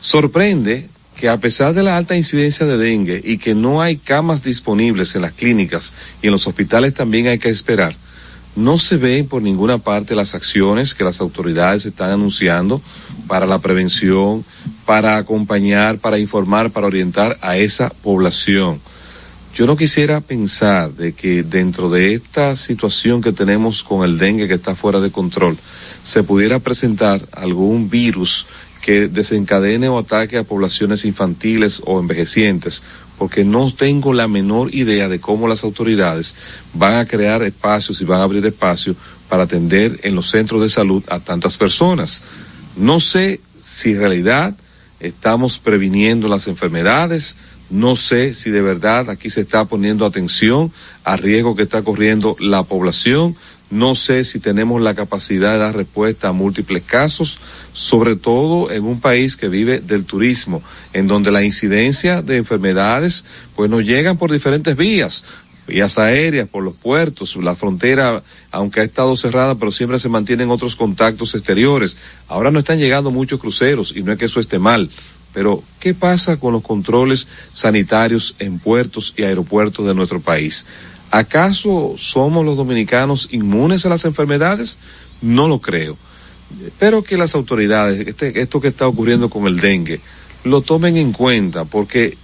[0.00, 4.42] Sorprende que a pesar de la alta incidencia de dengue y que no hay camas
[4.42, 7.96] disponibles en las clínicas y en los hospitales también hay que esperar,
[8.56, 12.80] no se ven por ninguna parte las acciones que las autoridades están anunciando
[13.28, 14.44] para la prevención,
[14.84, 18.80] para acompañar, para informar, para orientar a esa población.
[19.54, 24.48] Yo no quisiera pensar de que dentro de esta situación que tenemos con el dengue
[24.48, 25.56] que está fuera de control,
[26.02, 28.46] se pudiera presentar algún virus
[28.82, 32.84] que desencadene o ataque a poblaciones infantiles o envejecientes,
[33.18, 36.36] porque no tengo la menor idea de cómo las autoridades
[36.74, 38.96] van a crear espacios y van a abrir espacios
[39.28, 42.22] para atender en los centros de salud a tantas personas.
[42.76, 44.54] No sé si en realidad
[45.00, 47.36] estamos previniendo las enfermedades,
[47.68, 52.36] no sé si de verdad aquí se está poniendo atención al riesgo que está corriendo
[52.38, 53.34] la población,
[53.70, 57.40] no sé si tenemos la capacidad de dar respuesta a múltiples casos,
[57.72, 60.62] sobre todo en un país que vive del turismo,
[60.92, 63.24] en donde la incidencia de enfermedades
[63.56, 65.24] pues nos llegan por diferentes vías,
[65.66, 70.50] vías aéreas, por los puertos, la frontera, aunque ha estado cerrada, pero siempre se mantienen
[70.50, 71.98] otros contactos exteriores.
[72.28, 74.88] Ahora no están llegando muchos cruceros y no es que eso esté mal.
[75.36, 80.66] Pero, ¿qué pasa con los controles sanitarios en puertos y aeropuertos de nuestro país?
[81.10, 84.78] ¿Acaso somos los dominicanos inmunes a las enfermedades?
[85.20, 85.98] No lo creo.
[86.64, 90.00] Espero que las autoridades, este, esto que está ocurriendo con el dengue,
[90.44, 92.16] lo tomen en cuenta porque,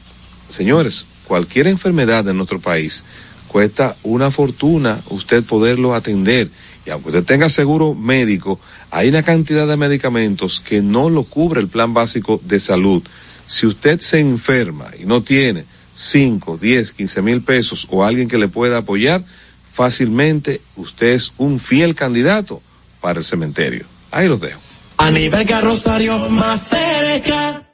[0.48, 3.04] señores, cualquier enfermedad en nuestro país
[3.46, 6.48] cuesta una fortuna usted poderlo atender.
[6.84, 8.58] Y aunque usted tenga seguro médico,
[8.90, 13.02] hay una cantidad de medicamentos que no lo cubre el plan básico de salud.
[13.46, 15.64] Si usted se enferma y no tiene
[15.94, 19.24] 5, 10, 15 mil pesos o alguien que le pueda apoyar,
[19.72, 22.62] fácilmente usted es un fiel candidato
[23.00, 23.84] para el cementerio.
[24.10, 24.60] Ahí los dejo.
[24.98, 27.68] A nivel carrosario más cerca.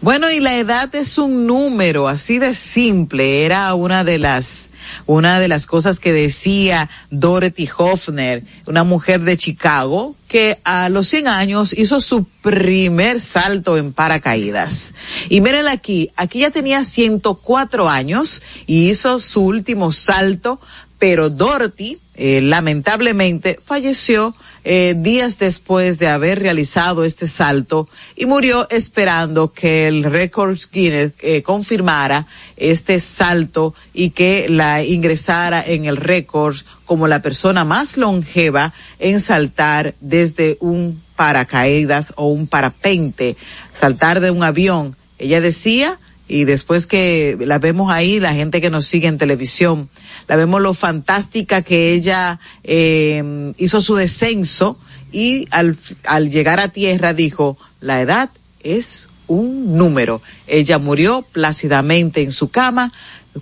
[0.00, 3.46] Bueno, y la edad es un número, así de simple.
[3.46, 4.68] Era una de las,
[5.06, 11.06] una de las cosas que decía Dorothy Hoffner, una mujer de Chicago, que a los
[11.08, 14.94] 100 años hizo su primer salto en paracaídas.
[15.28, 20.60] Y miren aquí, aquí ya tenía 104 años y hizo su último salto,
[20.98, 28.66] pero Dorothy, eh, lamentablemente, falleció eh, días después de haber realizado este salto y murió
[28.70, 35.98] esperando que el récord Guinness eh, confirmara este salto y que la ingresara en el
[35.98, 36.56] récord
[36.86, 43.36] como la persona más longeva en saltar desde un paracaídas o un parapente,
[43.72, 44.96] saltar de un avión.
[45.18, 49.90] Ella decía, y después que la vemos ahí, la gente que nos sigue en televisión,
[50.28, 54.78] la vemos lo fantástica que ella eh, hizo su descenso
[55.12, 60.20] y al, al llegar a tierra dijo, la edad es un número.
[60.46, 62.92] Ella murió plácidamente en su cama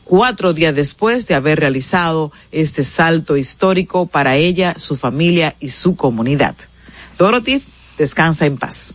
[0.04, 5.96] cuatro días después de haber realizado este salto histórico para ella, su familia y su
[5.96, 6.56] comunidad.
[7.18, 7.62] Dorothy,
[7.98, 8.94] descansa en paz.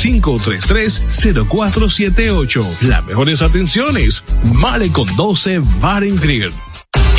[0.01, 2.81] 533-0478.
[2.81, 4.21] Las mejores atenciones.
[4.53, 6.51] Male con 12 Bar and Grill.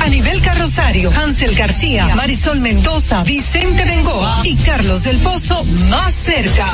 [0.00, 6.68] A nivel carrosario, Hansel García, Marisol Mendoza, Vicente Bengoa y Carlos del Pozo más cerca.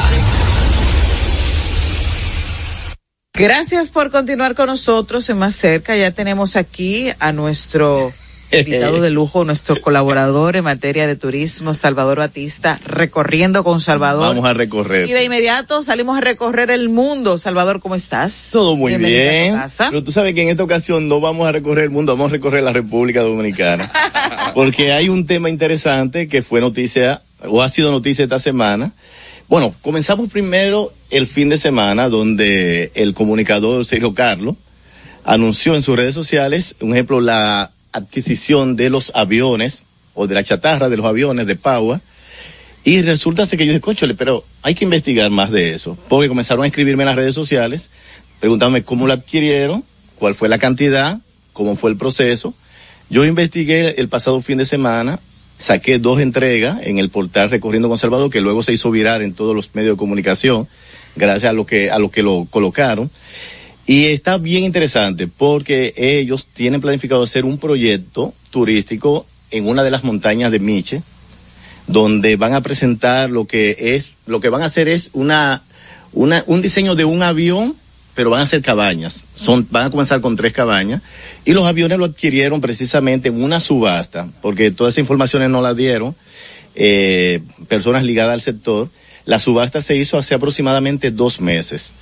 [3.35, 5.95] Gracias por continuar con nosotros en Más Cerca.
[5.95, 8.13] Ya tenemos aquí a nuestro
[8.51, 14.29] invitado de lujo, nuestro colaborador en materia de turismo, Salvador Batista, recorriendo con Salvador.
[14.29, 15.09] Vamos a recorrer.
[15.09, 17.39] Y de inmediato salimos a recorrer el mundo.
[17.39, 18.49] Salvador, ¿cómo estás?
[18.53, 19.61] Todo muy Bienvenido bien.
[19.91, 22.33] Pero tú sabes que en esta ocasión no vamos a recorrer el mundo, vamos a
[22.33, 23.91] recorrer la República Dominicana.
[24.55, 28.93] Porque hay un tema interesante que fue noticia, o ha sido noticia esta semana.
[29.49, 34.57] Bueno, comenzamos primero el fin de semana, donde el comunicador Sergio Carlos
[35.25, 39.85] anunció en sus redes sociales, un ejemplo, la adquisición de los aviones,
[40.15, 42.01] o de la chatarra de los aviones de Paua,
[42.85, 45.99] y resulta que yo dije, cóchole, pero hay que investigar más de eso.
[46.09, 47.91] Porque comenzaron a escribirme en las redes sociales,
[48.39, 49.85] preguntándome cómo lo adquirieron,
[50.19, 51.19] cuál fue la cantidad,
[51.53, 52.55] cómo fue el proceso.
[53.11, 55.19] Yo investigué el pasado fin de semana,
[55.59, 59.57] saqué dos entregas en el portal Recorriendo Conservador, que luego se hizo virar en todos
[59.57, 60.69] los medios de comunicación,
[61.17, 63.11] gracias a lo que, a lo que lo colocaron.
[63.87, 69.93] Y está bien interesante porque ellos tienen planificado hacer un proyecto turístico en una de
[69.93, 71.03] las montañas de Miche,
[71.87, 75.63] donde van a presentar lo que es, lo que van a hacer es una,
[76.13, 77.77] una, un diseño de un avión,
[78.17, 79.23] pero van a ser cabañas.
[79.37, 81.03] Son, van a comenzar con tres cabañas.
[81.45, 85.77] Y los aviones lo adquirieron precisamente en una subasta, porque todas esas informaciones no las
[85.77, 86.17] dieron,
[86.75, 88.89] eh, personas ligadas al sector.
[89.27, 91.93] La subasta se hizo hace aproximadamente dos meses.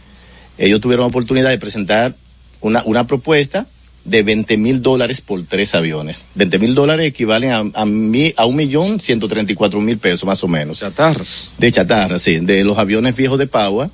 [0.58, 2.14] Ellos tuvieron la oportunidad de presentar
[2.60, 3.66] una, una propuesta
[4.04, 6.26] de 20 mil dólares por tres aviones.
[6.34, 9.98] 20 mil dólares equivalen a, a, mi, a un millón ciento treinta y cuatro mil
[9.98, 10.80] pesos más o menos.
[10.80, 11.54] Chatarras.
[11.58, 13.90] De chatarra, sí, de los aviones viejos de Pagua.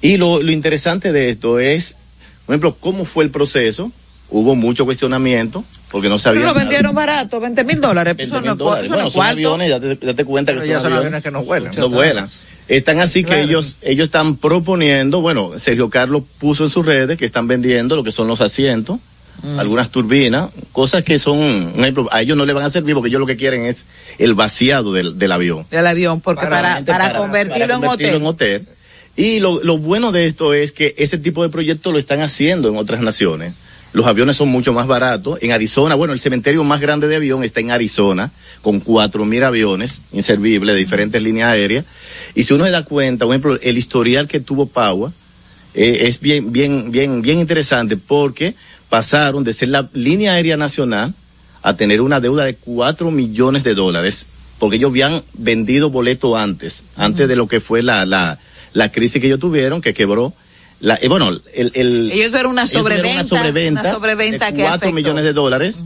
[0.00, 1.96] Y lo, lo interesante de esto es,
[2.46, 3.92] por ejemplo, cómo fue el proceso.
[4.30, 6.44] Hubo mucho cuestionamiento porque no Pero sabían.
[6.44, 6.60] lo nada.
[6.60, 8.16] vendieron barato, 20 mil dólares.
[8.16, 8.88] 20 Eso mil no, dólares.
[8.88, 11.30] Bueno, son aviones, ya te, ya te cuenta que Pero son, ya son aviones que
[11.30, 11.74] no vuelan.
[11.76, 12.28] No vuelan.
[12.68, 17.24] Están así que ellos, ellos están proponiendo, bueno, Sergio Carlos puso en sus redes que
[17.24, 18.98] están vendiendo lo que son los asientos,
[19.42, 19.58] Mm.
[19.58, 23.08] algunas turbinas, cosas que son, un ejemplo, a ellos no le van a servir porque
[23.08, 23.86] ellos lo que quieren es
[24.18, 25.64] el vaciado del, del avión.
[25.70, 28.60] Del avión, porque para, para, convertirlo, para en convertirlo hotel.
[28.60, 28.76] en hotel.
[29.16, 32.68] Y lo, lo bueno de esto es que ese tipo de proyectos lo están haciendo
[32.68, 33.54] en otras naciones.
[33.92, 35.38] Los aviones son mucho más baratos.
[35.42, 38.30] En Arizona, bueno, el cementerio más grande de avión está en Arizona,
[38.62, 41.84] con cuatro mil aviones inservibles de diferentes líneas aéreas.
[42.34, 45.12] Y si uno se da cuenta, por ejemplo, el historial que tuvo Paua
[45.74, 48.54] eh, es bien, bien, bien, bien interesante porque
[48.88, 51.14] pasaron de ser la línea aérea nacional
[51.62, 54.26] a tener una deuda de cuatro millones de dólares
[54.60, 58.38] porque ellos habían vendido boleto antes, antes de lo que fue la, la,
[58.74, 60.34] la crisis que ellos tuvieron, que quebró.
[60.80, 63.20] La, eh, bueno, el, el, Ellos tuvieron una sobreventa.
[63.20, 64.94] una sobreventa, una sobreventa de que 4 afectó.
[64.94, 65.80] millones de dólares.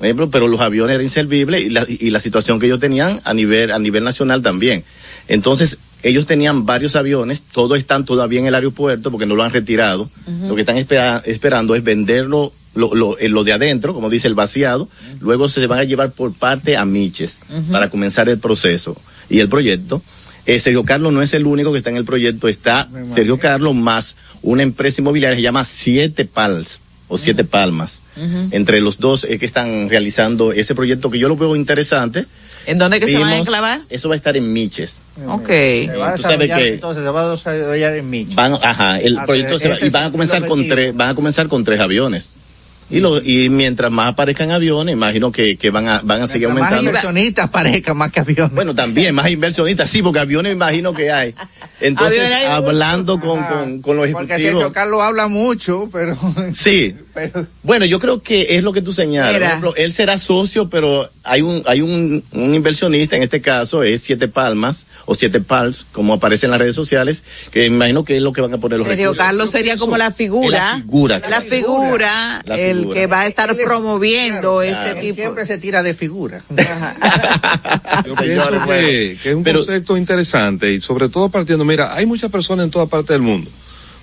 [0.00, 3.34] ejemplo, pero los aviones eran inservibles y la, y la situación que ellos tenían a
[3.34, 4.84] nivel, a nivel nacional también.
[5.26, 9.52] Entonces, ellos tenían varios aviones, todos están todavía en el aeropuerto porque no lo han
[9.52, 10.08] retirado.
[10.46, 14.28] Lo que están espera- esperando es venderlo, lo, lo, eh, lo de adentro, como dice
[14.28, 14.88] el vaciado,
[15.20, 17.40] luego se van a llevar por parte a Miches
[17.70, 18.96] para comenzar el proceso
[19.28, 20.00] y el proyecto.
[20.48, 23.74] Eh, Sergio Carlos no es el único que está en el proyecto, está Sergio Carlos
[23.74, 28.00] más una empresa inmobiliaria que se llama Siete Pals o Siete Palmas.
[28.50, 32.24] Entre los dos es que están realizando ese proyecto que yo lo veo interesante.
[32.66, 33.82] ¿En dónde que se van a enclavar?
[33.90, 34.96] Eso va a estar en Miches.
[35.26, 35.46] Ok.
[35.48, 38.34] Se va a Tú sabes desarrollar, que- entonces se va a desarrollar en Michi.
[38.34, 41.14] Van, ajá, el Ah, proyecto se va- y van a comenzar con tres, van a
[41.14, 42.30] comenzar con tres aviones.
[42.90, 46.48] Y lo, y mientras más aparezcan aviones, imagino que, que van a, van a seguir
[46.48, 46.90] Mientras más aumentando.
[46.90, 48.54] inversionistas parezcan más que aviones.
[48.54, 51.34] Bueno, también más inversionistas, sí, porque aviones imagino que hay.
[51.80, 54.62] Entonces, hay hablando con, con, con los Porque ejecutivos.
[54.62, 56.16] Sergio Carlos habla mucho, pero...
[56.54, 56.94] Sí.
[57.62, 59.32] Bueno, yo creo que es lo que tú señalas.
[59.32, 63.82] Por ejemplo, él será socio, pero hay un hay un, un inversionista, en este caso
[63.82, 68.16] es Siete Palmas o Siete Pals, como aparece en las redes sociales, que imagino que
[68.16, 69.26] es lo que van a poner los Sergio recursos.
[69.26, 70.70] Carlos sería como la figura.
[70.70, 71.20] La figura.
[71.28, 73.00] La figura, La el figura.
[73.00, 75.14] que va a estar promoviendo este Él tipo.
[75.16, 76.42] siempre se tira de figura.
[78.06, 82.64] Yo pienso que, es un concepto interesante y sobre todo partiendo, mira, hay muchas personas
[82.64, 83.50] en toda parte del mundo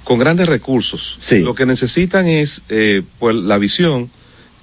[0.04, 1.18] con grandes recursos.
[1.32, 4.10] Lo que necesitan es eh, pues la visión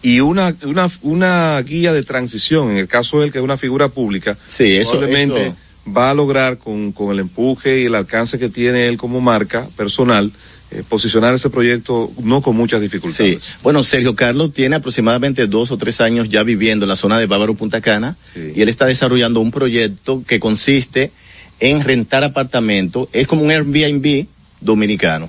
[0.00, 3.56] y una, una, una guía de transición, en el caso de él que es una
[3.56, 5.56] figura pública, Sí, eso- probablemente eso-
[5.86, 9.68] va a lograr con, con el empuje y el alcance que tiene él como marca
[9.76, 10.30] personal,
[10.70, 13.42] eh, posicionar ese proyecto no con muchas dificultades.
[13.42, 13.54] Sí.
[13.62, 17.26] Bueno, Sergio Carlos tiene aproximadamente dos o tres años ya viviendo en la zona de
[17.26, 21.10] Bávaro Punta Cana y él está desarrollando un proyecto que consiste
[21.60, 23.08] en rentar apartamentos.
[23.12, 24.26] Es como un Airbnb
[24.60, 25.28] dominicano.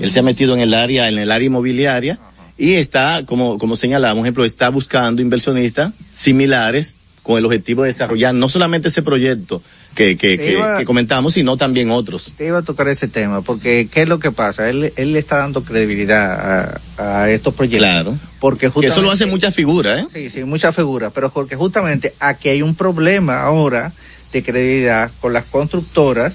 [0.00, 2.18] Él se ha metido en el área, en el área inmobiliaria
[2.56, 7.88] y está, como, como señalamos, por ejemplo, está buscando inversionistas similares con el objetivo de
[7.88, 9.60] desarrollar no solamente ese proyecto
[9.96, 12.34] que, que, que- Iba- que comentamos, sino también otros.
[12.36, 14.68] Te iba a tocar ese tema, porque ¿qué es lo que pasa?
[14.68, 17.80] Él, él le está dando credibilidad a, a estos proyectos.
[17.88, 18.18] Claro.
[18.40, 20.06] Porque Que eso lo justamente- hace muchas figuras, ¿eh?
[20.12, 23.92] Sí, sí, muchas figuras, pero porque justamente aquí hay un problema ahora
[24.32, 26.34] de credibilidad con las constructoras,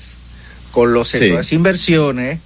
[0.71, 1.19] con los Sí.
[1.19, 2.39] de inversiones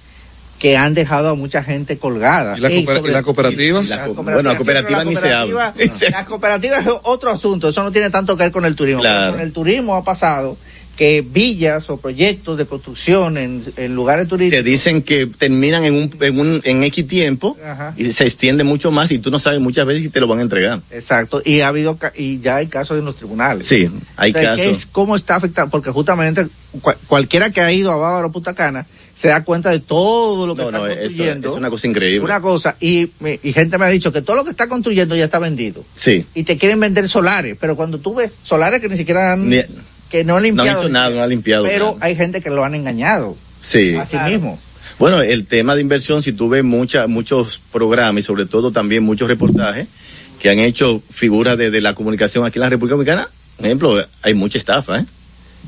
[0.64, 2.56] que han dejado a mucha gente colgada.
[2.56, 3.82] ¿Y la Ey, sobre- y la cooperativa?
[3.82, 5.74] y la La co- cooperativa, bueno, la sí, cooperativa pero ni se habla.
[5.74, 9.02] cooperativa- La cooperativa es otro asunto, eso no tiene tanto que ver con el turismo.
[9.02, 9.32] Claro.
[9.32, 10.56] Con el turismo ha pasado
[10.96, 15.92] que villas o proyectos de construcción en, en lugares turísticos te dicen que terminan en
[15.94, 17.92] un, en un en X tiempo Ajá.
[17.98, 20.38] y se extiende mucho más y tú no sabes muchas veces si te lo van
[20.38, 20.80] a entregar.
[20.92, 23.66] Exacto, y ha habido ca- y ya hay casos en los tribunales.
[23.66, 24.78] Sí, hay Entonces, ¿qué casos.
[24.78, 25.70] es, ¿Cómo está afectando?
[25.72, 26.46] Porque justamente
[26.80, 30.54] cua- cualquiera que ha ido a Bávaro Punta Cana se da cuenta de todo lo
[30.56, 31.50] que No, está no, eso construyendo.
[31.52, 32.24] es una cosa increíble.
[32.24, 35.14] Una cosa, y, me- y gente me ha dicho que todo lo que está construyendo
[35.16, 35.84] ya está vendido.
[35.96, 36.26] Sí.
[36.34, 39.58] Y te quieren vender solares, pero cuando tú ves solares que ni siquiera han, Ni-
[40.10, 40.70] que no han no limpiado.
[40.70, 41.64] han hecho nada, no han limpiado.
[41.64, 41.98] Pero nada.
[42.00, 43.36] hay gente que lo han engañado.
[43.62, 43.94] Sí.
[43.96, 44.58] A sí mismo.
[44.98, 49.02] Bueno, el tema de inversión, si tú ves mucha, muchos programas y sobre todo también
[49.02, 49.88] muchos reportajes
[50.40, 54.06] que han hecho figuras de, de la comunicación aquí en la República Dominicana, por ejemplo,
[54.22, 55.04] hay mucha estafa, ¿eh?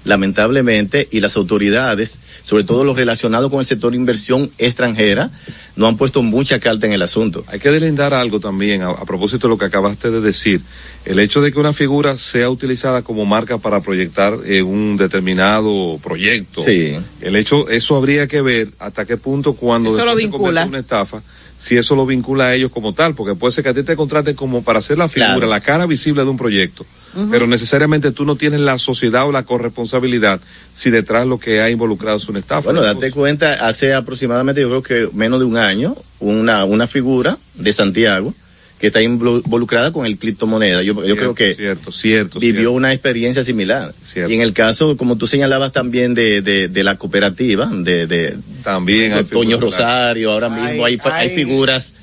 [0.06, 5.30] Lamentablemente, y las autoridades, sobre todo los relacionados con el sector de inversión extranjera,
[5.76, 7.44] no han puesto mucha carta en el asunto.
[7.48, 10.62] Hay que deslindar algo también a, a propósito de lo que acabaste de decir.
[11.04, 15.98] El hecho de que una figura sea utilizada como marca para proyectar eh, un determinado
[16.02, 16.62] proyecto.
[16.62, 16.96] Sí.
[17.20, 20.46] El hecho, eso habría que ver hasta qué punto cuando Eso lo después se convierte
[20.46, 20.62] vincula.
[20.62, 21.22] en una estafa,
[21.58, 23.96] si eso lo vincula a ellos como tal, porque puede ser que a ti te
[23.96, 25.46] contraten como para hacer la figura, Claro.
[25.48, 26.84] la cara visible de un proyecto.
[27.30, 30.38] Pero necesariamente tú no tienes la sociedad o la corresponsabilidad
[30.74, 32.60] si detrás lo que ha involucrado es una estafa.
[32.66, 37.38] Bueno, date cuenta, hace aproximadamente, yo creo que menos de un año, una, una figura
[37.54, 38.34] de Santiago
[38.78, 40.82] que está involu- involucrada con el criptomoneda.
[40.82, 42.72] Yo, yo creo que cierto, cierto, vivió cierto.
[42.72, 43.94] una experiencia similar.
[44.04, 44.30] Cierto.
[44.30, 48.36] Y en el caso, como tú señalabas también de, de, de la cooperativa, de, de,
[48.62, 49.58] También de Toño.
[49.58, 51.94] Rosario, ahora mismo hay, Hay- figuras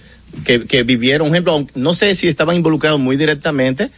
[0.46, 3.92] que, que vivieron, por ejemplo, aunque- no sé si estaban involucrados muy directamente,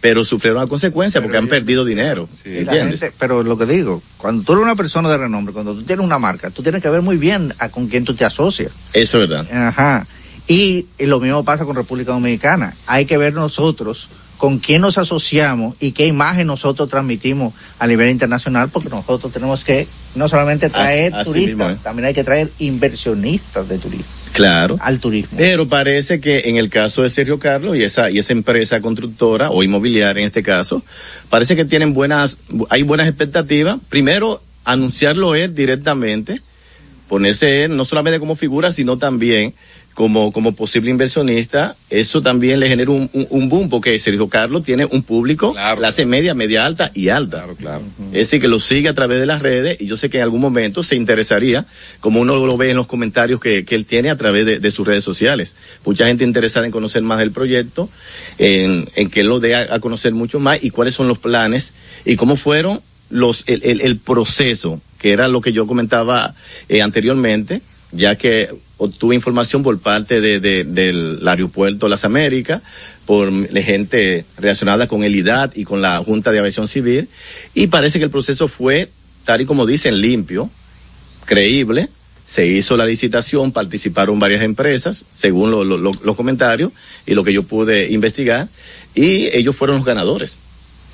[0.00, 2.28] pero sufrieron la consecuencia porque han perdido dinero.
[2.44, 3.00] ¿Entiendes?
[3.00, 6.06] gente- pero lo que digo, cuando tú eres una persona de renombre, cuando tú tienes
[6.06, 8.70] una marca, tú tienes que ver muy bien a con quién tú te asocias.
[8.92, 9.46] Eso es verdad.
[9.52, 10.06] Ajá.
[10.50, 12.74] Y, lo mismo pasa con República Dominicana.
[12.88, 18.10] Hay que ver nosotros con quién nos asociamos y qué imagen nosotros transmitimos a nivel
[18.10, 19.86] internacional, porque nosotros tenemos que
[20.16, 21.78] no solamente traer así turistas, mismo, ¿eh?
[21.84, 24.76] también hay que traer inversionistas de turismo Claro.
[24.80, 25.38] al turismo.
[25.38, 29.50] Pero parece que en el caso de Sergio Carlos y esa, y esa empresa constructora
[29.50, 30.82] o inmobiliaria en este caso,
[31.28, 32.38] parece que tienen buenas,
[32.70, 33.78] hay buenas expectativas.
[33.88, 36.40] Primero, anunciarlo él directamente,
[37.08, 39.54] ponerse él no solamente como figura, sino también
[40.00, 41.76] como, como posible inversionista.
[41.90, 46.06] Eso también le genera un, un, un boom porque Sergio Carlos tiene un público, clase
[46.06, 47.40] media, media alta y alta.
[47.40, 47.82] Claro, claro.
[48.06, 50.22] Es decir, que lo sigue a través de las redes y yo sé que en
[50.22, 51.66] algún momento se interesaría,
[52.00, 54.70] como uno lo ve en los comentarios que, que él tiene a través de, de
[54.70, 55.54] sus redes sociales.
[55.84, 57.90] Mucha gente interesada en conocer más del proyecto,
[58.38, 61.18] en, en que él lo dé a, a conocer mucho más y cuáles son los
[61.18, 61.74] planes
[62.06, 62.80] y cómo fueron
[63.10, 66.34] los, el, el, el proceso, que era lo que yo comentaba
[66.70, 67.60] eh, anteriormente,
[67.92, 68.48] ya que
[68.82, 72.62] obtuve información por parte de, de- del aeropuerto Las Américas,
[73.04, 73.30] por
[73.62, 77.08] gente relacionada con el IDAT y con la Junta de Aviación Civil,
[77.54, 78.88] y parece que el proceso fue,
[79.24, 80.48] tal y como dicen, limpio,
[81.26, 81.88] creíble,
[82.26, 86.72] se hizo la licitación, participaron varias empresas, según lo- lo- lo- los comentarios
[87.06, 88.48] y lo que yo pude investigar,
[88.94, 90.38] y ellos fueron los ganadores.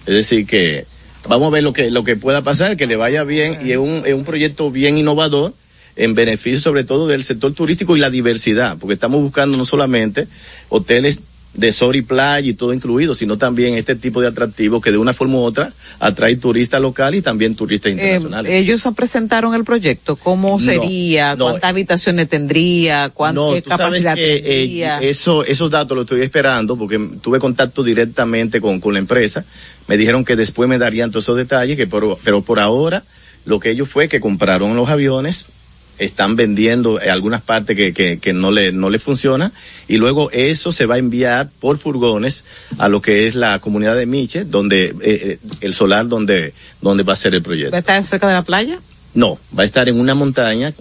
[0.07, 0.87] Es decir, que
[1.29, 3.77] vamos a ver lo que, lo que pueda pasar, que le vaya bien, y es
[3.79, 5.53] un, es un proyecto bien innovador,
[5.97, 10.29] en beneficio sobre todo del sector turístico y la diversidad, porque estamos buscando no solamente
[10.69, 11.21] hoteles
[11.55, 14.99] de sol y playa y todo incluido, sino también este tipo de atractivos que de
[14.99, 18.53] una forma u otra atrae turistas locales y también turistas Eh, internacionales.
[18.53, 21.45] ellos presentaron el proyecto, cómo No, sería, no.
[21.47, 24.99] cuántas habitaciones tendría, cuánta No, capacidad que, eh, tendría.
[25.01, 29.47] eso, esos datos los estoy esperando porque tuve contacto directamente con, con la empresa.
[29.89, 33.03] Me dijeron que después me darían todos esos detalles, que por, pero por ahora
[33.47, 35.47] lo que ellos fue que compraron los aviones
[35.99, 39.53] están vendiendo eh, algunas partes que, que, que no le no le funciona
[39.89, 42.45] y luego eso se va a enviar por furgones
[42.79, 47.03] a lo que es la comunidad de Miche donde eh, eh, el solar donde donde
[47.03, 48.79] va a ser el proyecto ¿Va a estar cerca de la playa?
[49.15, 50.73] no va a estar en una montaña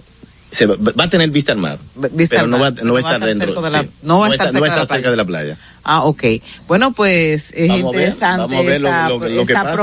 [0.50, 1.78] se va, va a tener vista al mar
[2.12, 3.88] Vista pero al no va, mar, no va a estar estar dentro de la- sí.
[4.02, 5.58] no va a estar no va a cerca de la estar cerca de la playa
[5.88, 6.24] Ah, ok.
[6.66, 9.76] Bueno, pues es Vamos a ver, interesante vamos a ver lo- esta, lo- esta pasa.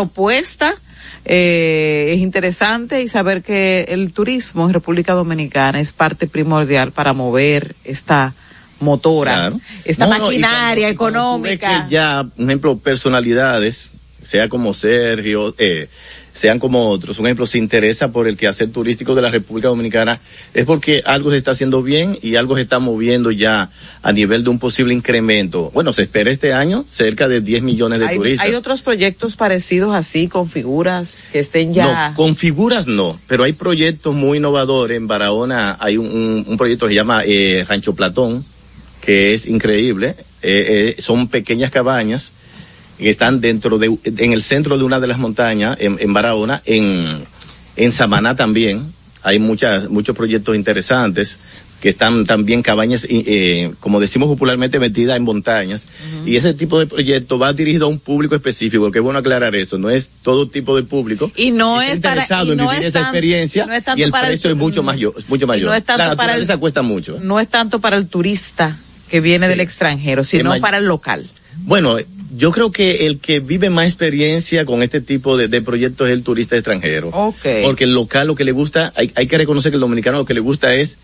[1.26, 7.14] Eh, es interesante y saber que el turismo en República Dominicana es parte primordial para
[7.14, 8.34] mover esta
[8.80, 9.60] motora, Claro.
[9.86, 11.86] esta No, maquinaria y cuando económica.
[11.88, 13.90] que ya, por ejemplo, personalidades,
[14.22, 15.88] sea como Sergio, eh,
[16.34, 20.20] sean como otros, un ejemplo, se interesa por el quehacer turístico de la República Dominicana,
[20.56, 23.70] es porque algo se está haciendo bien y algo se está moviendo ya
[24.02, 25.70] a nivel de un posible incremento.
[25.76, 28.48] Bueno, se espera este año cerca de 10 millones de Hay, turistas.
[28.48, 32.10] hay otros proyectos parecidos así, con figuras que estén ya.
[32.10, 34.98] No, con figuras no, pero hay proyectos muy innovadores.
[34.98, 38.44] En Barahona hay un, un- un proyecto que se llama eh, Rancho Platón,
[39.02, 40.16] que es increíble.
[40.42, 42.34] Eh, eh, son pequeñas cabañas
[42.98, 46.62] que están dentro de, en el centro de una de las montañas, en, en Barahona,
[46.66, 47.24] en,
[47.76, 48.94] en Samaná también.
[49.24, 51.40] Hay muchas, muchos proyectos interesantes
[51.80, 55.86] que están también cabañas, eh, como decimos popularmente, metidas en montañas.
[56.26, 59.54] Y ese tipo de proyecto va dirigido a un público específico, que es bueno aclarar
[59.56, 61.30] eso, no es todo tipo de público.
[61.36, 64.04] Y no está es para- interesado en vivir es esa experiencia no es tanto y
[64.04, 65.70] el para el precio es mucho mayor, mucho mayor.
[65.72, 67.18] no es tanto la para el- naturaleza cuesta mucho.
[67.22, 68.78] No es tanto para el turista
[69.10, 71.30] que viene del extranjero, sino para el local.
[71.66, 71.98] Bueno,
[72.36, 76.16] yo creo que el que vive más experiencia con este tipo de, de proyectos es
[76.16, 77.10] el turista extranjero.
[77.64, 80.26] Porque el local lo que le gusta, hay, hay que reconocer que el dominicano lo
[80.26, 80.98] que le gusta es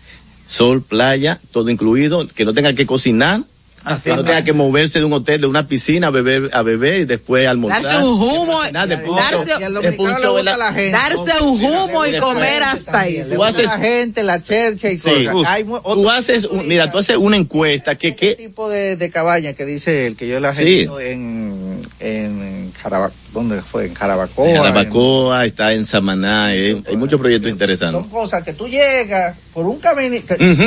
[0.46, 3.42] sol, playa, todo incluido, que no tenga que cocinar,
[3.82, 6.62] Así que no tenga que moverse de un hotel, de una piscina a beber, a
[6.62, 7.82] beber y después almorzar.
[7.82, 8.60] Darse un humo,
[9.06, 13.24] punto- darse, darse un humo y comer hasta ahí.
[13.32, 15.26] Tú haces- la gente, la chercha y Sí.
[15.32, 15.52] cosas.
[15.54, 19.54] Hay Tú haces, un- mira, tú haces una encuesta que, que tipo de, de cabaña
[19.54, 20.64] que dice el que yo la he Sí.
[20.64, 22.42] visto en, en
[22.82, 23.86] Jaraba- ¿dónde fue?
[23.86, 24.44] En Jarabacoa.
[24.48, 28.00] en en- Jarabacoa, está en Samaná, eh, hay muchos proyectos interesantes.
[28.00, 30.16] son cosas que tú llegas por un camino,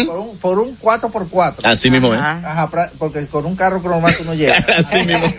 [0.06, 1.56] por, un, por un 4x4.
[1.64, 2.18] Así mismo, ¿eh?
[2.18, 4.64] Ajá, porque con un carro normal tú no llegas.
[4.78, 5.34] Así mismo.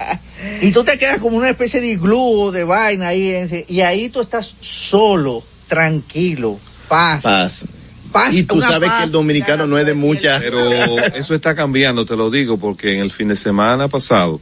[0.62, 4.20] y tú te quedas como una especie de iglú de vaina ahí, y ahí tú
[4.20, 6.58] estás solo, tranquilo,
[6.88, 7.22] paz.
[7.22, 7.64] Paz.
[8.12, 10.40] Paz, Y tú sabes paz, que el dominicano no es de muchas.
[10.40, 10.58] Pero
[11.14, 14.40] eso está cambiando, te lo digo, porque en el fin de semana pasado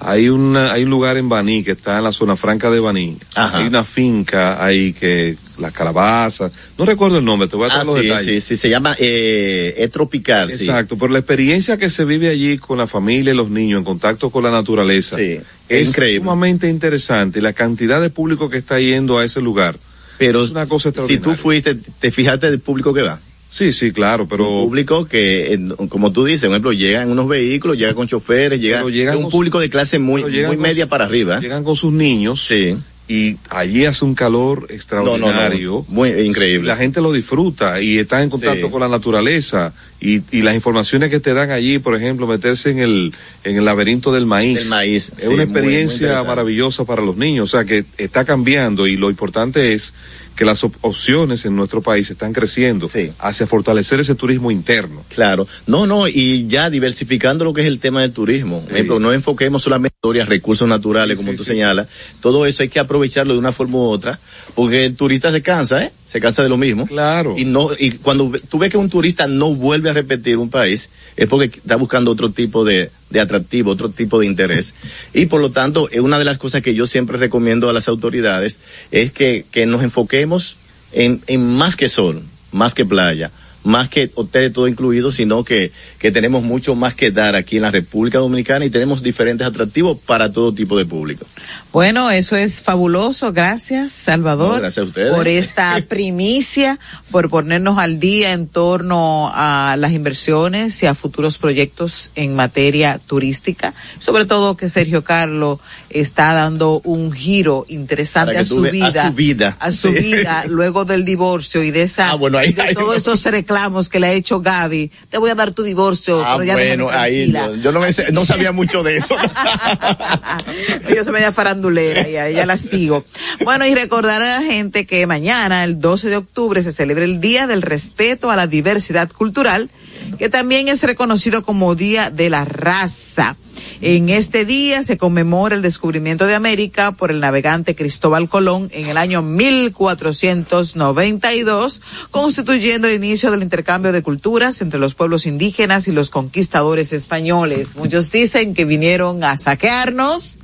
[0.00, 3.16] hay una, hay un lugar en Baní que está en la zona franca de Baní.
[3.34, 3.58] Ajá.
[3.58, 7.80] Hay una finca ahí que las calabazas, no recuerdo el nombre, te voy a dar
[7.80, 8.44] Ah, los sí, detalles.
[8.44, 10.64] sí, sí, se llama eh, es tropical, sí.
[10.64, 13.84] Exacto, pero la experiencia que se vive allí con la familia y los niños en
[13.84, 16.20] contacto con la naturaleza es es increíble.
[16.20, 17.40] sumamente interesante.
[17.40, 19.76] La cantidad de público que está yendo a ese lugar
[20.18, 21.22] Pero es una cosa si extraordinaria.
[21.36, 23.18] tú fuiste, te fijaste del público que va.
[23.48, 27.28] Sí, sí, claro, pero Un público que, como tú dices, por ejemplo, llega en unos
[27.28, 30.90] vehículos, llega con choferes, llega llegan un público de clase muy, llegan muy media su-
[30.90, 31.40] para arriba.
[31.40, 32.76] llegan con sus niños Sí.
[33.08, 35.86] y allí hace un calor No, no, extraordinario.
[35.88, 35.94] no.
[35.94, 36.66] Muy increíble.
[36.66, 38.72] La gente lo disfruta y está en contacto Sí.
[38.72, 42.80] con la naturaleza y, y las informaciones que te dan allí, por ejemplo, meterse en
[42.80, 43.12] el,
[43.44, 44.58] en el laberinto del maíz.
[44.58, 47.84] Del maíz, Es sí, una muy, muy experiencia maravillosa para los niños, o sea que
[47.96, 49.94] está cambiando y lo importante es
[50.36, 55.02] que las op- opciones en nuestro país están creciendo hacia fortalecer ese turismo interno.
[55.08, 55.48] Claro.
[55.66, 58.60] No, no, y ya diversificando lo que es el tema del turismo.
[58.60, 61.88] Por ejemplo, no enfoquemos solamente en historias, recursos naturales, Sí, como tú señalas.
[62.20, 64.20] Todo eso hay que aprovecharlo de una forma u otra,
[64.56, 65.92] porque el turista se cansa, ¿eh?
[66.06, 66.86] Se cansa de lo mismo.
[66.86, 67.34] Claro.
[67.36, 70.88] Y no, y cuando tú ves que un turista no vuelve a repetir un país,
[71.14, 74.72] es porque está buscando otro tipo de, de atractivo, otro tipo de interés.
[75.12, 77.86] Y por lo tanto, es una de las cosas que yo siempre recomiendo a las
[77.86, 78.58] autoridades
[78.90, 80.56] es que, que nos enfoquemos
[80.92, 83.30] en, en más que sol, más que playa,
[83.66, 87.62] más que hoteles todo incluido, sino que, que tenemos mucho más que dar aquí en
[87.62, 91.26] la República Dominicana y tenemos diferentes atractivos para todo tipo de público.
[91.72, 93.32] Bueno, eso es fabuloso.
[93.32, 94.54] Gracias, Salvador.
[94.54, 95.12] No, gracias a ustedes.
[95.12, 96.78] Por esta primicia,
[97.10, 103.00] por ponernos al día en torno a las inversiones y a futuros proyectos en materia
[103.04, 103.74] turística.
[103.98, 105.58] Sobre todo que Sergio Carlos
[105.90, 109.02] está dando un giro interesante a su vida.
[109.02, 109.56] a su vida.
[109.58, 110.02] A su Sí.
[110.04, 113.55] vida, luego del divorcio y de esa, Ah, bueno, ahí- de ahí- todos esos reclamos
[113.90, 114.90] que le ha hecho Gaby.
[115.10, 117.88] Te voy a dar tu divorcio, Ah, pero ya bueno, ahí yo, yo no, me
[118.12, 119.16] no sabía mucho de eso.
[120.94, 123.04] Yo soy media farandulera y a ella la sigo.
[123.44, 127.20] Bueno, y recordar a la gente que mañana, el 12 de octubre, se celebra el
[127.20, 129.70] Día del Respeto a la Diversidad Cultural,
[130.18, 133.36] que también es reconocido como Día de la Raza.
[133.82, 138.86] En este día se conmemora el descubrimiento de América por el navegante Cristóbal Colón en
[138.86, 145.92] el año 1492, constituyendo el inicio del intercambio de culturas entre los pueblos indígenas y
[145.92, 147.76] los conquistadores españoles.
[147.76, 150.38] Muchos dicen que vinieron a saquearnos,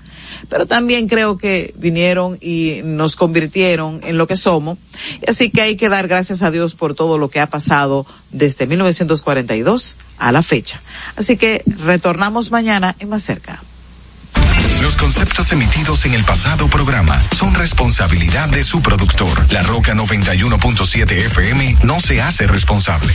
[0.53, 4.77] pero también creo que vinieron y nos convirtieron en lo que somos.
[5.27, 8.67] Así que hay que dar gracias a Dios por todo lo que ha pasado desde
[8.67, 10.83] 1942 a la fecha.
[11.17, 13.63] Así que retornamos mañana en más cerca.
[14.83, 19.51] Los conceptos emitidos en el pasado programa son responsabilidad de su productor.
[19.55, 23.15] La Roca 91.7 FM no se hace responsable.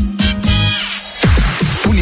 [1.91, 2.00] junio.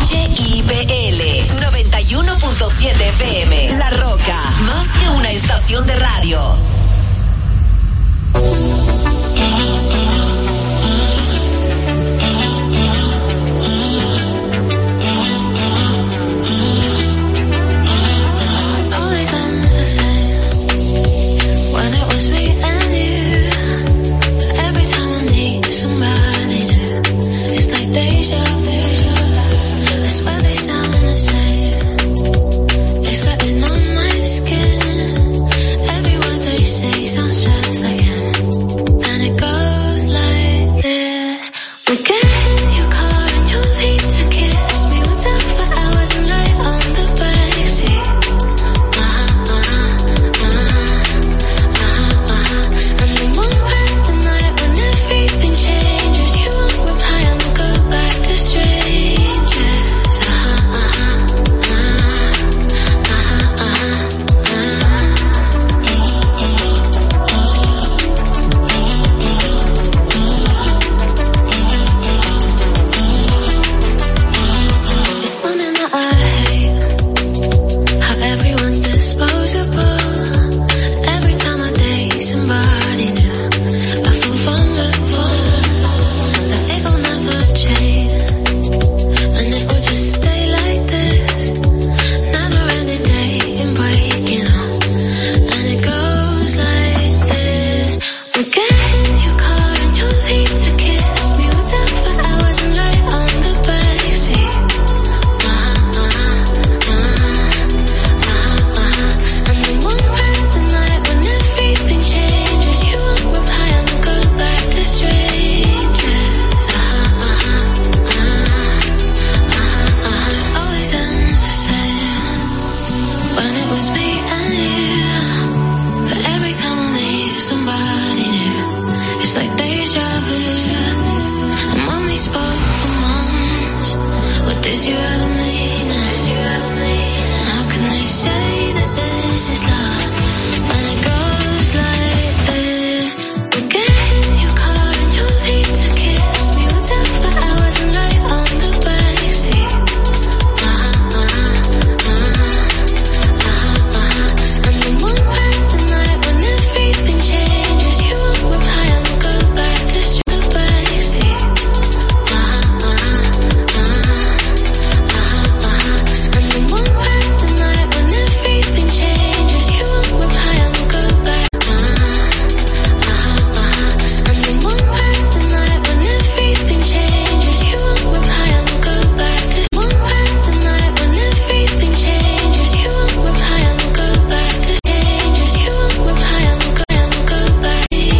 [0.09, 1.21] HIPL
[1.55, 3.77] 91.7 FM.
[3.77, 6.57] La Roca, más que una estación de radio.